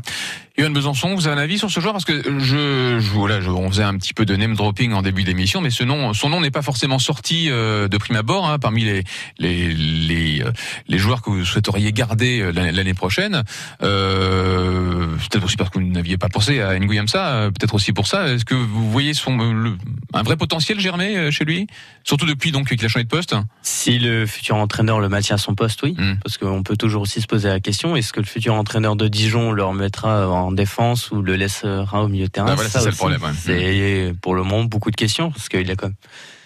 [0.57, 1.93] Yoann Besançon, vous avez un avis sur ce joueur?
[1.93, 5.03] Parce que je, je voilà, je, on faisait un petit peu de name dropping en
[5.03, 8.49] début d'émission, mais ce nom, son nom n'est pas forcément sorti euh, de prime abord
[8.49, 9.03] hein, parmi les
[9.37, 10.51] les les, euh,
[10.87, 13.43] les joueurs que vous souhaiteriez garder euh, l'année prochaine.
[13.83, 18.07] Euh, peut-être aussi parce que vous n'aviez pas pensé à Nguyam ça, peut-être aussi pour
[18.07, 18.27] ça.
[18.27, 19.77] Est-ce que vous voyez son le,
[20.13, 21.67] un vrai potentiel germer chez lui,
[22.03, 25.39] surtout depuis donc qu'il a changé de poste Si le futur entraîneur le maintient à
[25.39, 26.17] son poste, oui, hmm.
[26.23, 29.07] parce qu'on peut toujours aussi se poser la question est-ce que le futur entraîneur de
[29.07, 32.47] Dijon le remettra en en défense ou le laissera au milieu de terrain.
[32.47, 33.21] Bah voilà, c'est le problème.
[33.37, 35.93] C'est pour le moment beaucoup de questions parce qu'il a comme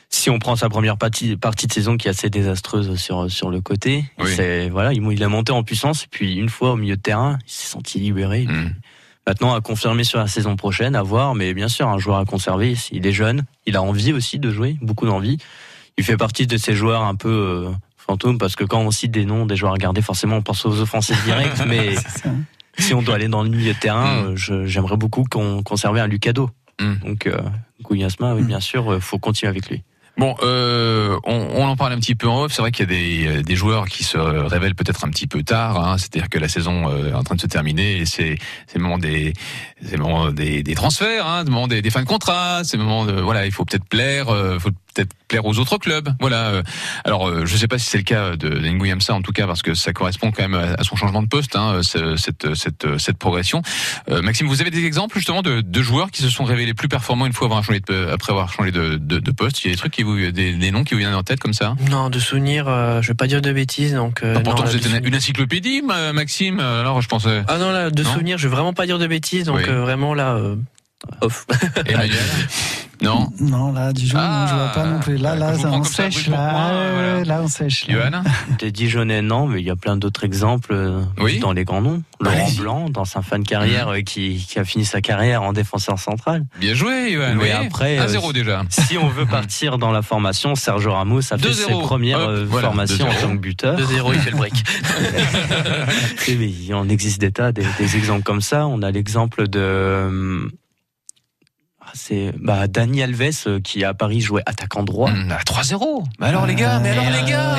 [0.10, 3.50] si on prend sa première partie, partie de saison qui est assez désastreuse sur sur
[3.50, 6.76] le côté, c'est voilà, il, il, a monté en puissance et puis une fois au
[6.76, 8.44] milieu de terrain, il s'est senti libéré.
[8.44, 8.74] Hmm.
[9.26, 12.26] Maintenant à confirmer sur la saison prochaine, à voir, mais bien sûr un joueur à
[12.26, 12.76] conserver.
[12.92, 15.38] Il est jeune, il a envie aussi de jouer, beaucoup d'envie.
[15.98, 17.72] Il fait partie de ces joueurs un peu euh,
[18.04, 20.66] fantômes parce que quand on cite des noms des joueurs à garder, forcément on pense
[20.66, 21.96] aux offensives directes, mais
[22.78, 24.36] si on doit aller dans le milieu de terrain, mm.
[24.50, 26.50] euh, j'aimerais beaucoup qu'on conserve un Lucado.
[26.80, 26.94] Mm.
[27.06, 27.38] Donc, euh,
[27.82, 28.48] Gouyasma, oui, mm.
[28.48, 29.84] bien sûr, il faut continuer avec lui.
[30.16, 32.54] Bon, euh, on, on, en parle un petit peu en off.
[32.54, 35.26] C'est vrai qu'il y a des, euh, des, joueurs qui se révèlent peut-être un petit
[35.26, 35.84] peu tard.
[35.84, 35.98] Hein.
[35.98, 38.38] C'est-à-dire que la saison est en train de se terminer et c'est
[38.76, 39.34] le moment des
[39.84, 42.64] c'est le moment des, des transferts, hein, le moment des, des fins de contrat.
[42.64, 45.78] C'est le moment de voilà, il faut peut-être plaire, euh, faut peut-être plaire aux autres
[45.78, 46.10] clubs.
[46.20, 46.48] Voilà.
[46.48, 46.64] Euh,
[47.04, 49.48] alors, euh, je ne sais pas si c'est le cas de Nguyamsa en tout cas,
[49.48, 53.18] parce que ça correspond quand même à son changement de poste, hein, cette, cette, cette
[53.18, 53.62] progression.
[54.10, 56.88] Euh, Maxime, vous avez des exemples justement de, de, joueurs qui se sont révélés plus
[56.88, 59.64] performants une fois avoir changé de, après avoir changé de, de, de, poste?
[59.64, 61.40] Il y a des trucs qui vous, des, des, noms qui vous viennent en tête
[61.40, 61.76] comme ça?
[61.90, 63.94] Non, de souvenirs, euh, je vais pas dire de bêtises.
[63.94, 65.82] Donc, euh, pourtant, vous êtes une, encyclopédie,
[66.14, 66.60] Maxime.
[66.60, 67.44] Alors, je pensais.
[67.48, 69.46] Ah non, là, de souvenirs, je vais vraiment pas dire de bêtises.
[69.46, 70.40] Donc, vraiment là.
[71.22, 71.46] Off.
[71.86, 72.18] Emmanuel
[73.02, 75.18] Non Non, là, Dijon, ah, je vois pas non plus.
[75.18, 77.24] Là, là, on sèche, là.
[77.24, 77.86] là, on sèche.
[77.90, 78.24] Johan
[78.60, 81.82] Des Dijonnais, non, mais il y a plein d'autres exemples euh, oui dans les grands
[81.82, 82.02] noms.
[82.22, 84.04] Laurent Blanc, dans sa fin de carrière, mmh.
[84.04, 86.46] qui, qui, a fini sa carrière en défenseur central.
[86.60, 87.36] Bien joué, Johan.
[87.36, 88.64] Mais après, 1-0 euh, déjà.
[88.70, 93.08] Si on veut partir dans la formation, Sergio Ramos a fait ses premières euh, formations
[93.08, 93.78] en tant que buteur.
[93.78, 94.54] 2-0, il fait le break.
[96.30, 98.68] oui, on existe des tas, des, des exemples comme ça.
[98.68, 100.50] On a l'exemple de
[101.94, 105.12] c'est bah, Dani Alves euh, qui à Paris jouait attaquant droit.
[105.12, 106.04] Mmh, à 3-0.
[106.20, 107.56] Mais alors les gars, mais alors les gars.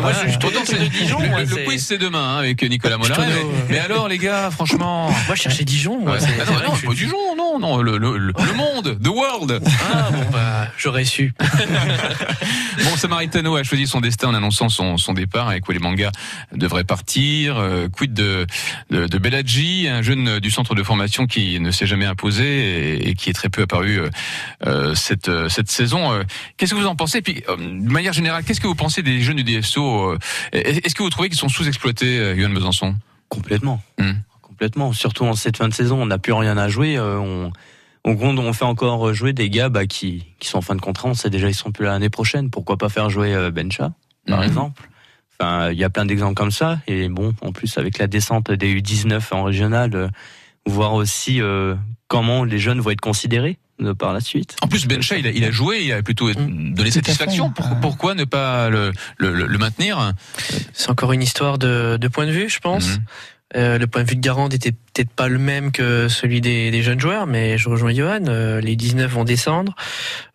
[0.00, 1.18] moi je suis de Dijon.
[1.20, 3.14] Le, quiz c'est demain hein, avec Nicolas Mollin.
[3.68, 5.10] Mais, alors les gars, franchement.
[5.26, 6.00] Moi je cherchais Dijon.
[6.06, 7.98] Ah non, non, pas Dijon, non, non, le,
[8.56, 9.60] monde, the world.
[9.92, 11.34] Ah bon bah j'aurais su.
[12.84, 16.10] bon, Samaritano a choisi son destin en annonçant son, son départ avec les mangas
[16.52, 17.58] devrait partir.
[17.58, 18.46] Euh, quid de,
[18.90, 23.08] de, de Bellaggi, un jeune du centre de formation qui ne s'est jamais imposé et,
[23.10, 24.08] et qui qui est très peu apparu euh,
[24.66, 26.22] euh, cette euh, cette saison.
[26.56, 27.22] Qu'est-ce que vous en pensez?
[27.22, 30.16] Puis, de manière générale, qu'est-ce que vous pensez des jeunes du DSO
[30.52, 32.94] Est-ce que vous trouvez qu'ils sont sous-exploités, Yohan Besançon?
[33.28, 33.82] Complètement.
[33.98, 34.12] Hmm.
[34.42, 34.92] Complètement.
[34.92, 37.00] Surtout en cette fin de saison, on n'a plus rien à jouer.
[37.00, 37.50] on,
[38.04, 41.08] on, fait encore jouer des gars bah, qui, qui sont en fin de contrat.
[41.08, 42.50] On sait déjà ils sont plus là l'année prochaine.
[42.50, 43.92] Pourquoi pas faire jouer Bencha,
[44.28, 44.44] par hmm.
[44.44, 44.88] exemple?
[45.38, 46.78] Enfin, il y a plein d'exemples comme ça.
[46.86, 50.12] Et bon, en plus avec la descente des U19 en régional,
[50.64, 51.40] voir aussi
[52.08, 54.56] comment les jeunes vont être considérés euh, par la suite.
[54.62, 56.74] En plus, Bencha, il a, il a joué, il a plutôt mm.
[56.74, 57.52] donné satisfaction.
[57.82, 60.12] pourquoi ne pas le, le, maintenir?
[60.72, 62.88] C'est encore une histoire de, de, point de vue, je pense.
[62.88, 63.00] Mm-hmm.
[63.56, 66.70] Euh, le point de vue de Garand n'était peut-être pas le même que celui des,
[66.70, 68.24] des, jeunes joueurs, mais je rejoins Johan.
[68.26, 69.74] Euh, les 19 vont descendre.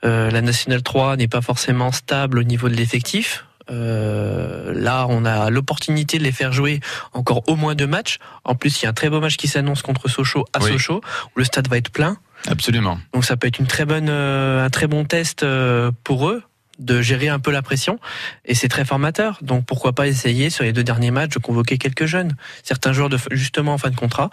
[0.04, 3.46] la Nationale 3 n'est pas forcément stable au niveau de l'effectif.
[3.70, 6.80] Euh, là, on a l'opportunité de les faire jouer
[7.14, 8.18] encore au moins deux matchs.
[8.44, 11.02] En plus, il y a un très beau match qui s'annonce contre Sochaux à Sochaux,
[11.36, 12.18] où le stade va être plein.
[12.48, 12.98] Absolument.
[13.14, 16.44] Donc ça peut être une très bonne, euh, un très bon test euh, pour eux
[16.80, 18.00] de gérer un peu la pression
[18.46, 19.38] et c'est très formateur.
[19.42, 23.10] Donc pourquoi pas essayer sur les deux derniers matchs de convoquer quelques jeunes, certains joueurs
[23.10, 24.32] de justement en fin de contrat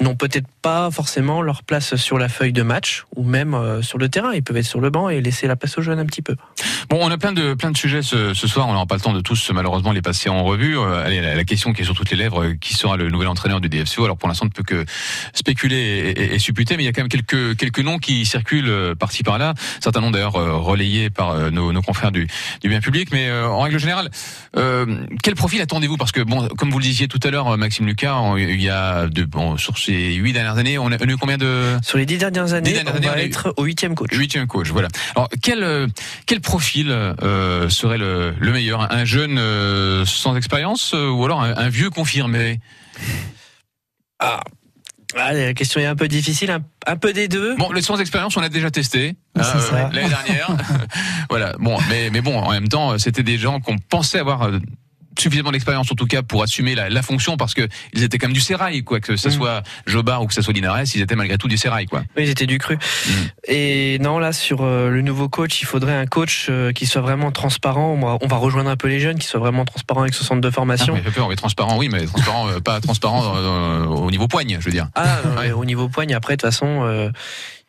[0.00, 3.98] n'ont peut-être pas forcément leur place sur la feuille de match ou même euh, sur
[3.98, 4.32] le terrain.
[4.34, 6.36] Ils peuvent être sur le banc et laisser la place aux jeunes un petit peu.
[6.88, 8.68] Bon, on a plein de plein de sujets ce, soir.
[8.68, 10.78] On n'aura pas le temps de tous malheureusement les passer en revue.
[10.78, 13.28] Euh, allez, la, question qui est sur toutes les lèvres, euh, qui sera le nouvel
[13.28, 14.84] entraîneur du DFCO Alors pour l'instant, on ne peut que
[15.34, 19.22] spéculer et, supputer, mais il y a quand même quelques quelques noms qui circulent par-ci
[19.22, 19.54] par-là.
[19.80, 22.26] Certains noms d'ailleurs relayés par nos, confrères du,
[22.62, 23.08] du bien public.
[23.12, 24.10] Mais en règle générale,
[25.22, 25.96] quel profil attendez-vous?
[25.96, 29.06] Parce que bon, comme vous le disiez tout à l'heure, Maxime Lucas, il y a
[29.06, 32.18] de bon sur ces huit dernières années, on a eu combien de Sur les dix
[32.18, 34.10] dernières années, on va être au huitième coach.
[34.12, 34.88] Huitième coach, voilà.
[35.16, 35.88] Alors quel euh,
[36.26, 38.92] quel profil euh, serait le, le meilleur?
[38.92, 42.60] Un jeune euh, sans expérience ou alors un, vieux confirmé?
[44.20, 44.40] Ah.
[45.14, 47.56] la question est un peu difficile, un, peu des deux.
[47.56, 50.56] Bon, le sans expérience, on a déjà testé l'année dernière.
[51.30, 51.54] voilà.
[51.58, 54.50] Bon, mais mais bon, en même temps, c'était des gens qu'on pensait avoir
[55.20, 58.34] suffisamment d'expérience en tout cas pour assumer la, fonction parce que ils étaient quand même
[58.34, 59.32] du sérail, quoi, que ce mm.
[59.32, 62.02] soit Jobard ou que ce soit Linares, ils étaient malgré tout du sérail, quoi.
[62.16, 62.76] Oui, ils étaient du cru.
[62.76, 63.10] Mm.
[63.48, 67.00] Et non, là sur euh, le nouveau coach, il faudrait un coach euh, qui soit
[67.00, 68.18] vraiment transparent.
[68.20, 70.50] On va, rejoindre un peu les jeunes, qui soit vraiment transparent avec ce centre de
[70.50, 70.94] formation.
[70.96, 73.36] Ah, mais on est transparent, oui, mais transparent, pas transparent
[73.86, 74.88] au niveau poigne, je veux dire.
[74.94, 75.18] Ah,
[75.56, 76.14] au niveau poigne.
[76.14, 77.12] Après, de toute façon,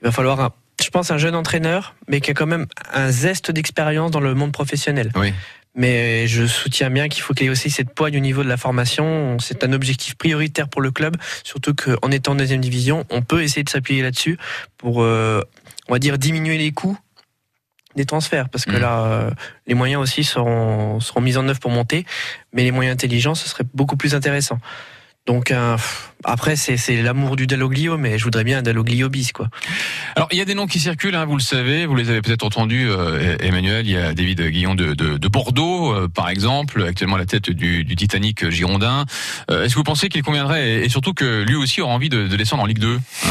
[0.01, 3.11] il va falloir un, je pense, un jeune entraîneur, mais qui a quand même un
[3.11, 5.11] zeste d'expérience dans le monde professionnel.
[5.15, 5.33] Oui.
[5.73, 8.49] Mais je soutiens bien qu'il faut qu'il y ait aussi cette poigne au niveau de
[8.49, 9.37] la formation.
[9.39, 13.41] C'est un objectif prioritaire pour le club, surtout qu'en étant en deuxième division, on peut
[13.41, 14.37] essayer de s'appuyer là-dessus
[14.77, 15.41] pour, euh,
[15.87, 16.97] on va dire, diminuer les coûts
[17.95, 18.79] des transferts parce que mm.
[18.79, 19.31] là euh,
[19.67, 22.05] les moyens aussi seront seront mis en œuvre pour monter
[22.53, 24.59] mais les moyens intelligents ce serait beaucoup plus intéressant
[25.27, 25.77] donc euh,
[26.23, 29.49] après c'est l'amour du Dalloglio, mais je voudrais bien un Dalloglio bis quoi.
[30.15, 32.21] Alors il y a des noms qui circulent, hein, vous le savez, vous les avez
[32.21, 33.85] peut-être entendus, euh, Emmanuel.
[33.85, 37.51] Il y a David Guillon de, de, Bordeaux, euh, par exemple, actuellement à la tête
[37.51, 39.05] du, Titanic girondin.
[39.49, 42.35] Est-ce que vous pensez qu'il conviendrait et, surtout que lui aussi aura envie de, de
[42.35, 43.29] descendre en Ligue 2 hein?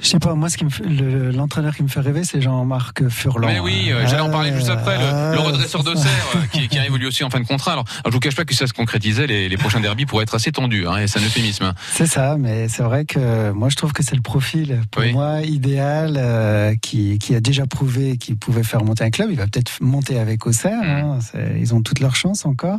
[0.00, 3.08] Je sais pas, moi, ce qui me fait, l'entraîneur qui me fait rêver, c'est Jean-Marc
[3.08, 3.46] Furlan.
[3.46, 6.78] Mais oui, euh, j'allais en parler juste après, le, le redresseur d'Auxerre, euh, qui, qui
[6.78, 7.72] arrive lui aussi en fin de contrat.
[7.72, 10.24] Alors, alors, je vous cache pas que ça se concrétisait, les, les prochains derbies pourraient
[10.24, 11.72] être assez tendus, hein, et c'est un euphémisme.
[11.92, 15.42] C'est ça, mais c'est vrai que moi, je trouve que c'est le profil, pour moi,
[15.42, 19.28] idéal, euh, qui, qui a déjà prouvé qu'il pouvait faire monter un club.
[19.30, 20.86] Il va peut-être monter avec Auxerre, mm.
[20.86, 21.18] hein,
[21.58, 22.78] ils ont toutes leurs chances encore.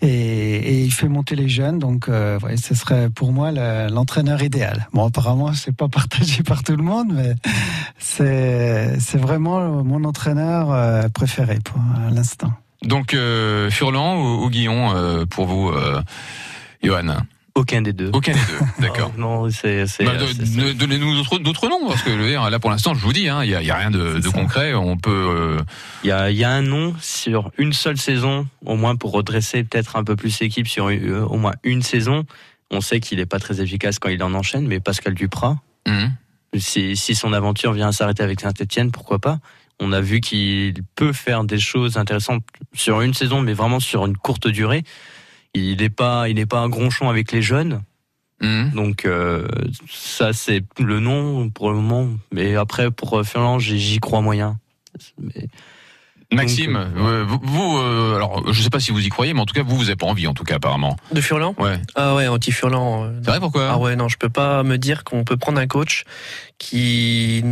[0.00, 3.50] Et, et, il fait monter les jeunes, donc, euh, ouais, ce serait pour moi
[3.88, 4.88] l'entraîneur idéal.
[4.92, 7.34] Bon, apparemment, c'est pas partagé par tout le monde, mais
[7.98, 11.80] c'est c'est vraiment mon entraîneur euh, préféré pour
[12.10, 12.52] l'instant.
[12.84, 16.02] Donc euh, Furlan ou, Guillon euh, pour vous, euh,
[16.82, 17.16] Johan?
[17.54, 18.10] Aucun des deux.
[18.14, 19.12] Aucun des deux, d'accord.
[19.18, 19.84] non, c'est.
[20.00, 20.12] Bah,
[20.74, 23.74] Donnez-nous d'autres noms, parce que là, pour l'instant, je vous dis, hein, il n'y a,
[23.74, 24.72] a, rien de, de concret.
[24.72, 25.58] On peut.
[26.02, 29.64] Il y, a, y, a, un nom sur une seule saison, au moins pour redresser
[29.64, 32.24] peut-être un peu plus l'équipe sur au moins une saison.
[32.70, 35.58] On sait qu'il n'est pas très efficace quand il en enchaîne, mais Pascal Duprat.
[35.86, 36.06] Mmh.
[36.54, 39.38] Si, si son aventure vient à s'arrêter avec Saint-Etienne, pourquoi pas?
[39.80, 42.44] On a vu qu'il peut faire des choses intéressantes
[42.74, 44.84] sur une saison, mais vraiment sur une courte durée.
[45.54, 47.82] Il n'est pas, il n'est pas un gronchon avec les jeunes.
[48.40, 48.70] Mmh.
[48.70, 49.46] Donc euh,
[49.88, 52.08] ça c'est le nom pour le moment.
[52.32, 54.58] Mais après pour Finlande j'y crois moyen.
[55.18, 55.48] Mais
[56.32, 59.54] Maxime, euh, vous, euh, alors je sais pas si vous y croyez, mais en tout
[59.54, 60.96] cas vous, vous avez pas envie, en tout cas apparemment.
[61.12, 61.78] De Furlan Ouais.
[61.94, 63.10] Ah ouais, anti Furlan.
[63.22, 65.66] C'est vrai pourquoi Ah ouais, non, je peux pas me dire qu'on peut prendre un
[66.58, 67.42] qui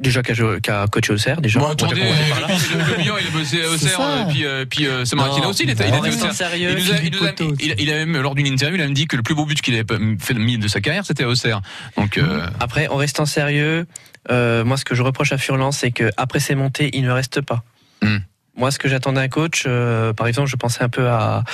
[0.00, 0.32] déjà qui
[0.70, 1.60] a, coaché au CER déjà.
[1.60, 5.48] Bon, attendez, le, le, il a bossé au CER, et puis, euh, puis euh, Martina
[5.48, 6.48] aussi, il était, il était au CER.
[6.56, 8.86] Il, nous a, il, nous a, il, il, a même, lors d'une interview, il a
[8.86, 9.84] même dit que le plus beau but qu'il avait
[10.18, 11.58] fait de sa carrière, c'était au CER.
[11.96, 12.46] Donc, euh...
[12.58, 13.86] Après, en restant sérieux,
[14.30, 17.40] euh, moi, ce que je reproche à Furlan, c'est qu'après ses montées, il ne reste
[17.40, 17.62] pas.
[18.02, 18.18] Hmm.
[18.56, 21.44] Moi, ce que j'attends d'un coach, euh, par exemple, je pensais un peu à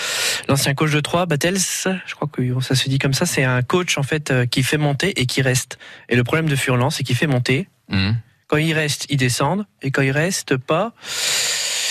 [0.49, 3.62] l'ancien coach de Troyes, Battels, je crois que ça se dit comme ça, c'est un
[3.62, 5.78] coach en fait euh, qui fait monter et qui reste.
[6.09, 7.68] Et le problème de Furlan, c'est qu'il fait monter.
[7.90, 8.12] Mmh.
[8.49, 10.94] Quand il reste, il descend, et quand il reste pas,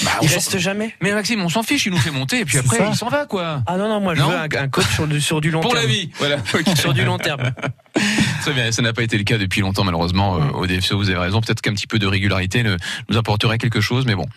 [0.03, 0.93] bah, il reste jamais.
[1.01, 3.25] Mais Maxime, on s'en fiche, il nous fait monter et puis après il s'en va
[3.25, 3.61] quoi.
[3.65, 5.71] Ah non non, moi je veux un, coach sur du, sur du long terme.
[5.71, 6.37] Pour la vie, voilà.
[6.75, 7.51] sur du long terme.
[8.45, 11.09] Très bien, ça n'a pas été le cas depuis longtemps malheureusement euh, au DFCO, vous
[11.09, 12.61] avez raison, peut-être qu'un petit peu de régularité
[13.09, 14.27] nous apporterait quelque chose, mais bon,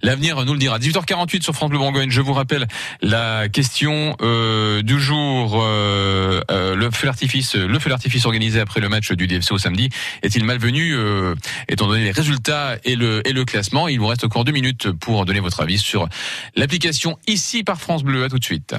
[0.00, 0.78] l'avenir nous le dira.
[0.78, 2.66] 18h48 sur France Bleu Bourgogne, je vous rappelle
[3.02, 8.80] la question euh, du jour, euh, euh, le feu d'artifice, le feu d'artifice organisé après
[8.80, 9.90] le match du DFCO samedi,
[10.22, 11.34] est-il malvenu euh,
[11.68, 13.86] étant donné les résultats et le, et le classement?
[13.86, 16.08] Il vous reste encore deux minutes pour donner votre avis sur
[16.56, 18.24] l'application ici par France Bleu.
[18.24, 18.74] À tout de suite.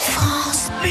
[0.00, 0.90] France Bleu.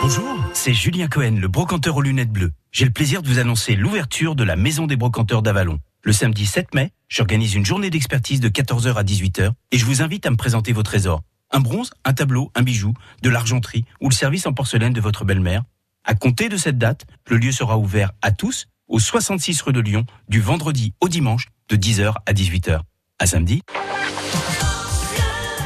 [0.00, 2.52] Bonjour c'est Julien Cohen, le brocanteur aux lunettes bleues.
[2.72, 5.78] J'ai le plaisir de vous annoncer l'ouverture de la Maison des brocanteurs d'Avalon.
[6.02, 10.00] Le samedi 7 mai, j'organise une journée d'expertise de 14h à 18h et je vous
[10.00, 11.22] invite à me présenter vos trésors.
[11.50, 15.24] Un bronze, un tableau, un bijou, de l'argenterie ou le service en porcelaine de votre
[15.24, 15.64] belle-mère.
[16.04, 19.80] À compter de cette date, le lieu sera ouvert à tous au 66 rue de
[19.80, 22.80] Lyon du vendredi au dimanche de 10h à 18h.
[23.18, 23.62] À samedi.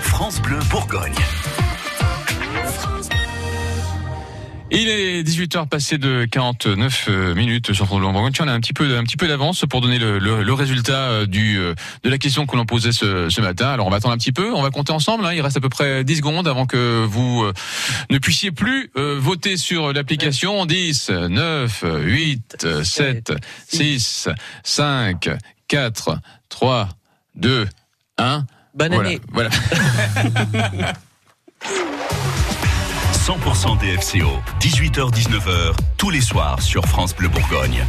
[0.03, 1.15] France Bleu Bourgogne.
[4.71, 8.75] Il est 18h passé de 49 euh, minutes sur France Bleu On a un petit
[8.75, 12.19] peu, un petit peu d'avance pour donner le, le, résultat euh, du, euh, de la
[12.19, 13.71] question que l'on posait ce, ce, matin.
[13.71, 15.25] Alors on va attendre un petit peu, on va compter ensemble.
[15.25, 15.33] Hein.
[15.33, 17.47] Il reste à peu près 10 secondes avant que vous
[18.11, 20.67] ne puissiez plus voter sur l'application.
[20.67, 23.33] 10, 9, 8, 7,
[23.69, 24.29] 6,
[24.65, 25.31] 5,
[25.69, 26.19] 4,
[26.51, 26.89] 3,
[27.37, 27.69] 2,
[28.19, 28.45] 1.
[28.75, 29.21] Bonne année.
[29.33, 29.49] Voilà.
[33.29, 37.85] 100% DFCO, 18h-19h, tous les soirs sur France Bleu Bourgogne.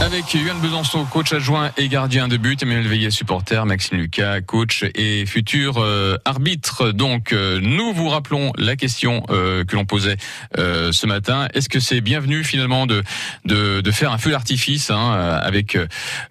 [0.00, 4.84] Avec Yann Besançon, coach adjoint et gardien de but, Emmanuel Veillet, supporter, Maxime Lucas, coach
[4.94, 6.90] et futur euh, arbitre.
[6.90, 10.16] Donc, euh, nous vous rappelons la question euh, que l'on posait
[10.56, 11.48] ce matin.
[11.54, 13.02] Est-ce que c'est bienvenu finalement de,
[13.44, 15.12] de, de faire un feu d'artifice hein,
[15.42, 15.78] avec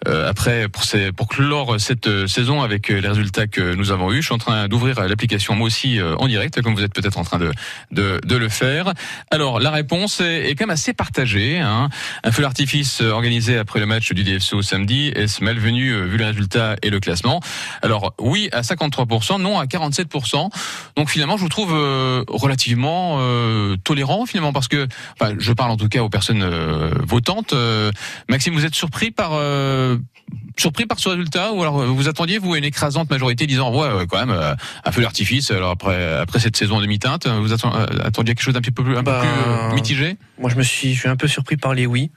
[0.06, 4.22] après pour, ces, pour clore cette saison avec les résultats que nous avons eus?
[4.22, 7.24] Je suis en train d'ouvrir l'application moi aussi en direct, comme vous êtes peut-être en
[7.24, 7.52] train de,
[7.92, 8.94] de, de, le faire.
[9.32, 11.60] Alors, la réponse est, est quand même assez partagée.
[11.60, 11.90] Hein.
[12.24, 16.26] Un feu d'artifice organisé après le match du DFCO samedi Est-ce malvenu euh, vu le
[16.26, 17.40] résultat et le classement
[17.82, 20.50] Alors oui à 53%, non à 47%.
[20.96, 24.88] Donc finalement je vous trouve euh, relativement euh, tolérant finalement parce que
[25.20, 26.46] enfin, je parle en tout cas aux personnes
[27.06, 27.54] votantes.
[28.30, 29.32] Maxime, vous êtes surpris par
[30.58, 34.26] surpris par ce résultat ou alors vous attendiez vous une écrasante majorité disant ouais, quand
[34.26, 38.62] même un feu d'artifice alors après après cette saison demi-teinte vous attendiez quelque chose d'un
[38.62, 40.18] petit peu plus un peu plus bah, mitigé?
[40.40, 42.12] Moi je me suis je suis un peu surpris par les oui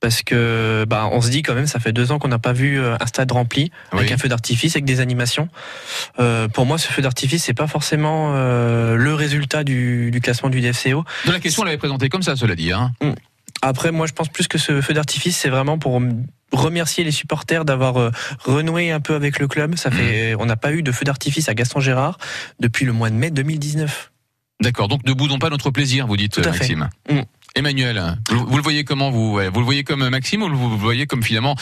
[0.00, 2.52] parce que bah on se dit quand même ça fait deux ans qu'on n'a pas
[2.52, 5.48] vu euh, un stade rempli avec un feu d'artifice avec des animations.
[6.18, 10.50] Euh, pour moi, ce feu d'artifice c'est pas forcément euh, le résultat du, du, classement
[10.50, 11.04] du DFCO.
[11.26, 12.72] De la question, on l'avait présenté comme ça, cela dit.
[12.72, 12.92] Hein.
[13.02, 13.12] Mm.
[13.62, 16.00] Après, moi, je pense plus que ce feu d'artifice, c'est vraiment pour
[16.52, 18.10] remercier les supporters d'avoir euh,
[18.44, 19.76] renoué un peu avec le club.
[19.76, 20.40] Ça fait, mm.
[20.40, 22.18] on n'a pas eu de feu d'artifice à Gaston Gérard
[22.60, 24.12] depuis le mois de mai 2019.
[24.60, 24.88] D'accord.
[24.88, 26.88] Donc ne boudons pas notre plaisir, vous dites, Maxime.
[27.10, 27.20] Mm.
[27.56, 31.06] Emmanuel, vous, le voyez comment vous Vous le voyez comme Maxime ou vous le voyez
[31.06, 31.56] comme finalement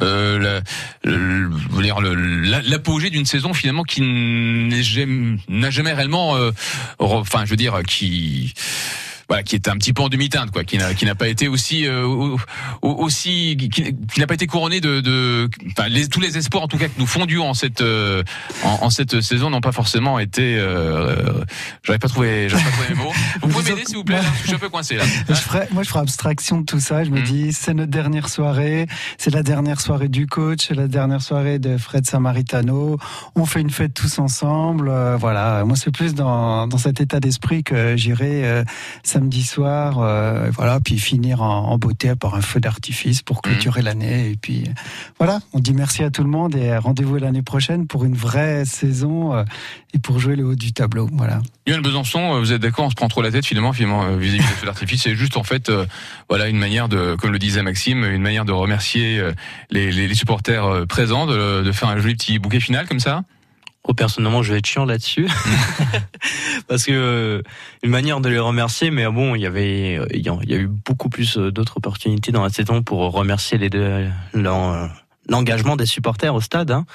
[0.00, 0.60] euh,
[1.02, 6.52] l'apogée d'une saison finalement qui n'a jamais, réellement, euh,
[7.00, 8.54] enfin je veux dire, qui
[9.30, 11.46] voilà, qui est un petit peu en demi-teinte, quoi, qui n'a qui n'a pas été
[11.46, 12.04] aussi euh,
[12.82, 16.78] aussi qui, n'a pas été couronné de, de enfin, les, tous les espoirs en tout
[16.78, 18.24] cas que nous fondions en cette euh,
[18.64, 20.56] en, cette saison n'ont pas forcément été.
[20.58, 21.44] Euh,
[21.84, 23.12] j'aurais pas trouvé, j'aurais pas trouvé mes mots.
[23.42, 25.04] Vous pouvez m'aider s'il vous plaît Je suis un peu coincé là.
[25.28, 27.04] Je ferai, moi, je ferai abstraction de tout ça.
[27.04, 27.24] Je me hmm.
[27.24, 31.60] dis, c'est notre dernière soirée, c'est la dernière soirée du coach, c'est la dernière soirée
[31.60, 32.98] de Fred Samaritano.
[33.36, 34.90] On fait une fête tous ensemble.
[35.20, 38.64] voilà, moi c'est plus dans dans cet état d'esprit que j'irai
[39.20, 43.86] samedi soir, euh, voilà, puis finir en, beauté par un feu d'artifice pour clôturer mhm.
[43.86, 44.30] l'année.
[44.30, 44.64] Et puis
[45.18, 48.64] voilà, on dit merci à tout le monde et rendez-vous l'année prochaine pour une vraie
[48.64, 49.44] saison euh,
[49.92, 51.06] et pour jouer le haut du tableau.
[51.12, 51.42] Voilà.
[51.66, 54.38] Yann Besançon, euh, vous êtes d'accord On se prend trop la tête finalement, finalement vis-à-vis
[54.38, 55.02] du feu d'artifice.
[55.02, 55.70] C'est juste en fait,
[56.30, 59.22] voilà, une manière de, comme le disait Maxime, une manière de remercier
[59.70, 63.22] les, les, supporters présents, de, de faire un joli petit bouquet final comme ça?
[63.90, 65.26] Oh, personnellement, je vais être chiant là-dessus.
[66.68, 67.42] Parce que, euh,
[67.82, 71.08] une manière de les remercier, mais bon, il y avait, il y a eu beaucoup
[71.08, 74.06] plus euh, d'autres opportunités dans la saison pour remercier les deux,
[75.28, 76.86] l'engagement des supporters au stade, hein.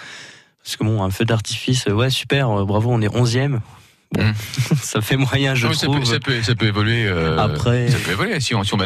[0.64, 3.60] Parce que bon, un feu d'artifice, ouais, super, euh, bravo, on est onzième.
[4.14, 4.34] Bon, mm.
[4.82, 6.06] ça fait moyen, je trouve.
[6.06, 7.10] Ça peut, ça peut, évoluer.
[7.38, 8.78] Après, ça peut évoluer si on, si on.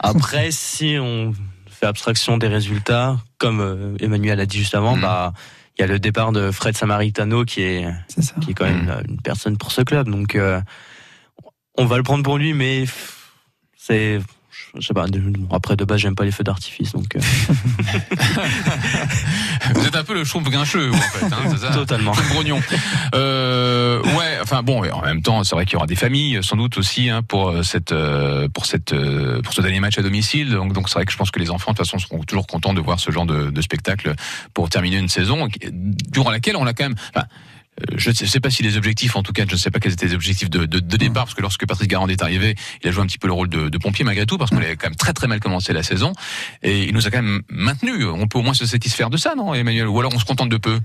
[0.00, 1.32] Après, si on
[1.70, 5.00] fait abstraction des résultats, comme Emmanuel a dit juste avant, mm.
[5.00, 5.32] bah
[5.76, 7.88] il y a le départ de Fred Samaritano qui est,
[8.40, 9.10] qui est quand même mm.
[9.10, 10.08] une, personne pour ce club.
[10.08, 10.60] Donc, euh,
[11.76, 12.84] on va le prendre pour lui, mais
[13.76, 14.20] c'est
[14.78, 15.06] je sais pas,
[15.50, 17.16] après de base j'aime pas les feux d'artifice donc.
[17.16, 17.20] Euh.
[19.74, 22.12] vous êtes un peu le chauve grincheux en fait, hein, c'est ça Totalement.
[22.30, 22.60] grognon.
[23.14, 26.56] Euh, ouais, enfin bon, en même temps c'est vrai qu'il y aura des familles sans
[26.56, 28.94] doute aussi hein, pour euh, cette euh, pour cette
[29.42, 30.50] pour ce dernier match à domicile.
[30.50, 32.46] Donc donc c'est vrai que je pense que les enfants de toute façon seront toujours
[32.46, 34.14] contents de voir ce genre de, de spectacle
[34.52, 36.94] pour terminer une saison durant laquelle on a quand même.
[37.16, 37.20] Euh,
[37.96, 39.92] je ne sais pas si les objectifs, en tout cas, je ne sais pas quels
[39.92, 42.88] étaient les objectifs de, de, de départ, parce que lorsque Patrice Garand est arrivé, il
[42.88, 44.76] a joué un petit peu le rôle de, de pompier malgré tout, parce qu'on avait
[44.76, 46.12] quand même très très mal commencé la saison,
[46.62, 48.04] et il nous a quand même maintenu.
[48.06, 49.88] On peut au moins se satisfaire de ça, non, Emmanuel?
[49.88, 50.78] Ou alors on se contente de peu?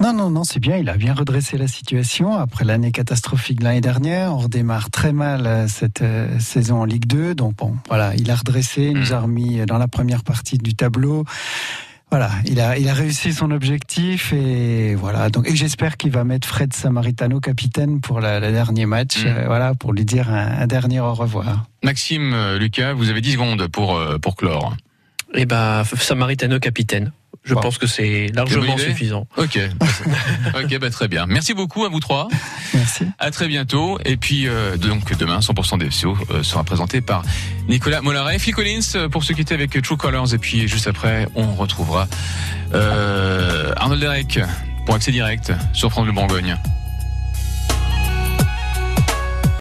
[0.00, 0.76] Non, non, non, c'est bien.
[0.76, 2.34] Il a bien redressé la situation.
[2.34, 6.84] Après l'année catastrophique de l'année dernière, on redémarre très mal euh, cette euh, saison en
[6.84, 7.34] Ligue 2.
[7.34, 10.74] Donc bon, voilà, il a redressé, il nous a remis dans la première partie du
[10.74, 11.24] tableau
[12.10, 15.30] voilà, il a, il a réussi son objectif et voilà.
[15.30, 19.26] Donc, et j'espère qu'il va mettre Fred Samaritano capitaine pour le dernier match, mm.
[19.26, 21.64] euh, voilà, pour lui dire un, dernier au revoir.
[21.82, 24.76] Maxime, euh, Lucas, vous avez 10 secondes pour, euh, pour clore.
[25.34, 27.12] Eh ben, Samaritano capitaine.
[27.44, 29.26] Je pense que c'est largement suffisant.
[29.36, 29.58] Ok,
[30.54, 31.26] ok, bah, très bien.
[31.26, 32.28] Merci beaucoup à vous trois.
[32.74, 33.04] Merci.
[33.18, 33.98] À très bientôt.
[34.04, 37.22] Et puis euh, donc demain, 100% des FCO euh, sera présenté par
[37.68, 40.32] Nicolas Mollaret, Phil Collins euh, pour ceux qui étaient avec True Colors.
[40.32, 42.08] Et puis juste après, on retrouvera
[42.72, 44.40] Arnold Derek
[44.86, 46.56] pour accès direct sur France Bleu Bourgogne.